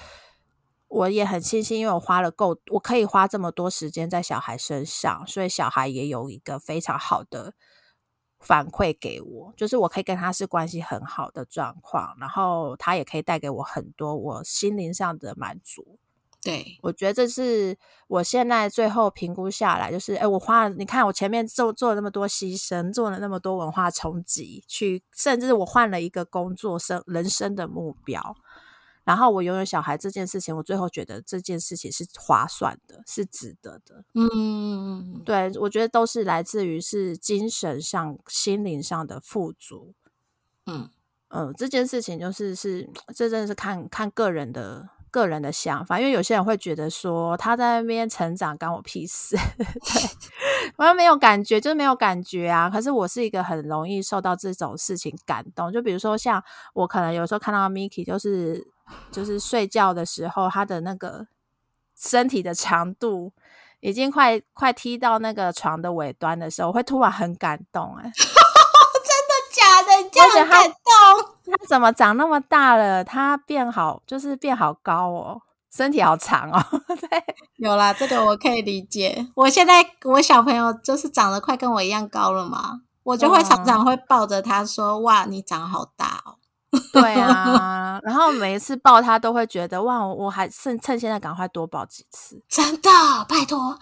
[0.91, 7.54] 我也很庆幸，因为我花了够，我可以花这么多时间在小孩身上，所以小孩也有一个非常好的
[8.41, 15.99] 反馈给我，就是我可以跟他是关系很好的状况，然后他也可以带给我很多我心灵上的满足。
[16.42, 17.76] 对，我觉得这是
[18.08, 28.34] 我现在最后评估下来，就是哎，我花了，你看我前面做做了那么多牺牲，做了那么多文化冲击，去甚至我换了一个工作生人生的目标，
[29.11, 34.04] 然后我拥有小孩这件事情，我最后觉得这件事情是划算的，是值得的。
[34.14, 39.95] 嗯，对，我觉得都是来自于是精神上、心灵上的富足。
[40.66, 40.88] 嗯
[41.30, 44.88] 嗯，这件事情就是是 这真的是看看个人的。
[45.11, 49.66] 个人的想法，因为有些人会觉得说他在那边成长干我屁事， 对
[50.76, 52.70] 我又没有感觉，就是没有感觉啊。
[52.70, 56.42] 可是我是一个很容易受到这种事情感动，就比如说像
[56.74, 58.66] 我可能有时候看到 Miki，就是
[59.12, 61.26] 就是睡觉的时候，他的那个
[61.96, 63.32] 身体的长度
[63.80, 68.11] 已经快快踢到那个床的尾端的时候，我会突然很感动，哎。
[69.71, 70.75] 假的，这样感动。
[71.47, 73.05] 他怎么长那么大了？
[73.05, 75.41] 他变好，就是变好高哦，
[75.72, 76.61] 身体好长哦。
[76.88, 77.25] 对，
[77.57, 79.26] 有啦，这个我可以理解。
[79.34, 86.37] 我现在我小朋友就是长得快跟我一样高了嘛，我就会常常会抱着他说：“哇，你长好大哦。”
[86.92, 92.41] 对啊，然后每一次抱他都会觉得哇，我还趁趁现在赶快多抱几次。
[92.49, 92.91] 真的，
[93.29, 93.76] 拜托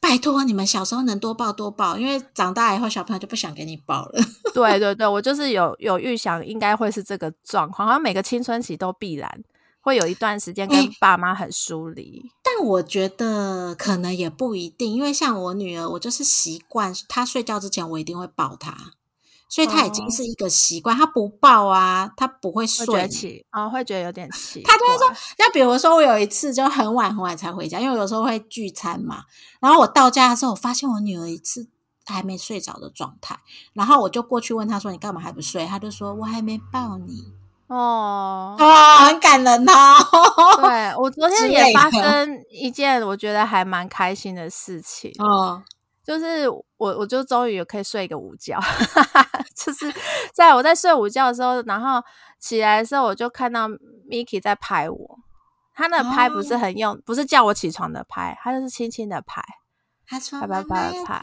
[0.00, 4.20] 拜托，你们小时候能多抱多抱，因为长大以后小朋友就不想给你抱了。
[4.52, 9.30] 对对对，我就是有有预想，应该会是这个状况，好像每个青春期都必然
[9.80, 12.28] 会有一段时间跟爸妈很疏离。
[12.42, 18.76] 但我觉得可能也不一定，因为像我女儿，我就是习惯她睡觉之前我一定会抱她。
[19.52, 24.62] 所以他已经是一个习惯，他不抱啊，他不会睡起啊，会觉得有点气。
[24.62, 25.06] 他就会说，
[25.36, 29.24] 就比如说我有一次就很晚很晚才回家，因为有时候会聚餐嘛。
[29.60, 31.68] 然后我到家的时候，我发现我女儿一次
[32.06, 33.38] 还没睡着的状态，
[33.74, 37.34] 然后我就过去问她说：“你干嘛还不睡？”她就说：“我还没抱你。”
[37.68, 39.72] 哦，哇，很感人哦。
[40.62, 45.62] 对我昨天也发生一件我觉得还蛮开心的事情哦。
[46.04, 48.58] 就是我，我就终于可以睡一个午觉。
[49.54, 49.92] 就是
[50.34, 52.02] 在我在睡午觉的时候，然后
[52.40, 53.68] 起来的时候，我就看到
[54.08, 55.18] Miki 在拍我。
[55.74, 59.42] 他那拍不是很用，不是叫我起床的拍，他就是轻轻的拍。
[60.06, 61.22] 他拍拍拍拍。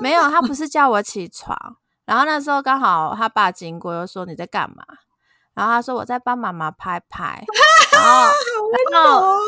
[0.00, 1.56] 没有，他不是叫我起床。
[2.04, 4.84] 然后那时候刚好他爸经过，又说你在干嘛？
[5.54, 7.44] 然后他说我在帮妈妈拍拍。
[8.90, 9.38] 然后，然后，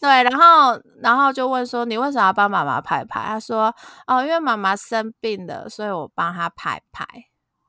[0.00, 3.74] 对，然后，然后就问说：“你为什么要帮妈妈拍拍？”他说
[4.06, 7.06] ：“哦，因为妈妈生病了，所以我帮她拍拍，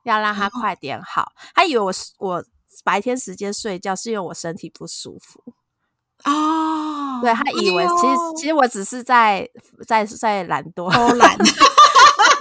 [0.03, 2.43] 要让她快点好。”他以为我是我
[2.83, 5.53] 白天时间睡觉是因为我身体不舒服
[6.25, 7.19] 哦。
[7.21, 9.47] 对他以为其实其实我只是在
[9.87, 11.37] 在在懒惰偷懒。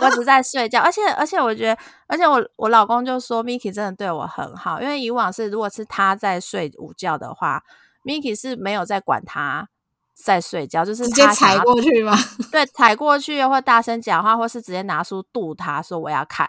[0.01, 1.79] 我只在睡觉，而且而且我觉得，
[2.09, 7.63] 而且我我老公就说，Miki 真的对我很好，因为以往是如果是他在睡午觉的话
[8.05, 9.69] ，Miki 是没有在管他
[10.13, 12.17] 在睡觉，就是直接踩过去吗？
[12.51, 16.47] 对，踩过去或大声讲话，或是直接拿书度他说我要看。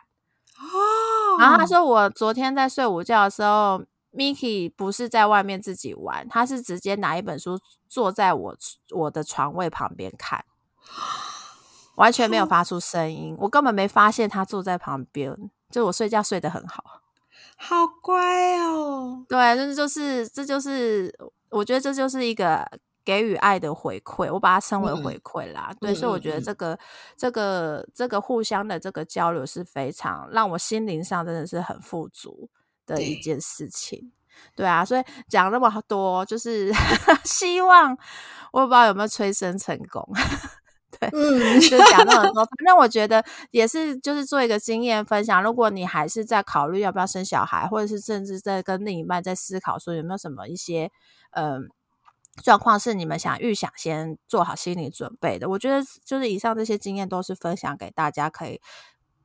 [0.58, 3.84] 哦，然后他说我昨天在睡午觉的时候
[4.14, 7.60] ，Miki 不是在外面自己玩，他是直接拿一本书
[7.90, 8.58] 坐在我
[8.92, 10.46] 我的床位旁边看。
[11.96, 15.52] 完全没有发出声音，我根本没发现他坐在旁边。
[15.70, 16.84] 就我睡觉睡得很好，
[17.56, 19.24] 好乖哦。
[19.30, 21.16] 对，就是就是这就是
[21.50, 22.68] 我觉得这就是一个
[23.06, 25.72] 给予爱的回馈，我把它称为回馈啦。
[25.80, 26.78] 对，所以我觉得这个
[27.16, 32.50] 这个这个互相的这个交流是非常让我心灵上真的是很富足
[32.86, 34.12] 的一件事情。
[34.56, 36.74] 对啊，所以讲那么多，就是
[37.24, 37.98] 希望
[38.52, 40.08] 我不知道有没有催生成功。
[41.00, 45.42] 对，嗯，就讲那么多，反正我觉得也是，就是做一个经验分享。
[45.42, 50.92] 如果你还是在考虑要不要生小孩，或者是甚至在跟另一半在思考说有没有什么一些
[51.32, 51.70] 嗯
[52.44, 58.60] 状况是你们想预想先做好心理准备的，我觉得就是以上这些经验都是分享给大家可以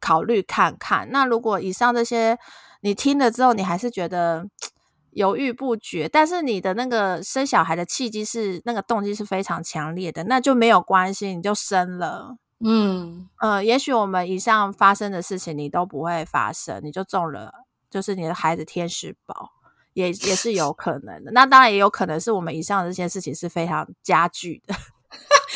[0.00, 1.10] 考虑看看。
[1.10, 2.38] 那如果以上这些
[2.80, 4.48] 你听了之后，你还是觉得。
[5.12, 12.36] 犹豫不决，但是你的那个生小孩的契机是那个动机是非常强烈的，那就没有关系，你就生了。
[12.60, 17.52] 嗯呃，也许我们以上发生的事情你都不会发生，你就中了，
[17.90, 19.50] 就是你的孩子天使宝，
[19.94, 21.32] 也也是有可能的。
[21.32, 24.74] 那当然也有可能是我们以上的这些事情是非常加剧的。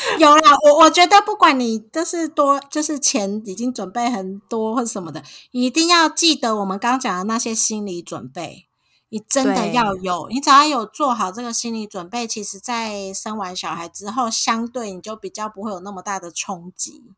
[0.18, 8.66] 有啦，我我觉得不管你就是多，就是钱已经准备很多或什么的，一定要记得我们刚讲的那些心理准备。
[9.14, 17.12] 你真的要有，你只要有做好这个心理准备，其实，在生完小孩之后，相对你就比较不会有那么大的冲击。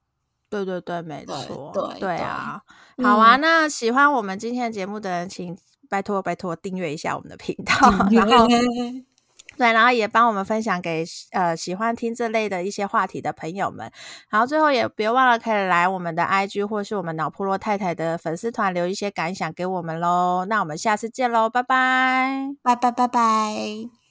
[0.51, 2.63] 对对对，没错，对对啊。
[3.01, 5.57] 好啊，那喜欢我们今天的节目的人，请
[5.89, 7.75] 拜托拜托订阅一下我们的频道，
[8.11, 8.49] 然后。
[9.57, 13.91] 对，然后也帮我们分享给呃喜欢听这类的一些话题的朋友们。
[14.31, 20.45] 然后最后也别忘了可以来我们的 IG 或是我们脑破落太太的粉丝团留一些感想给我们喽。
[20.49, 24.04] 那我们下次见喽，拜拜，拜拜拜拜。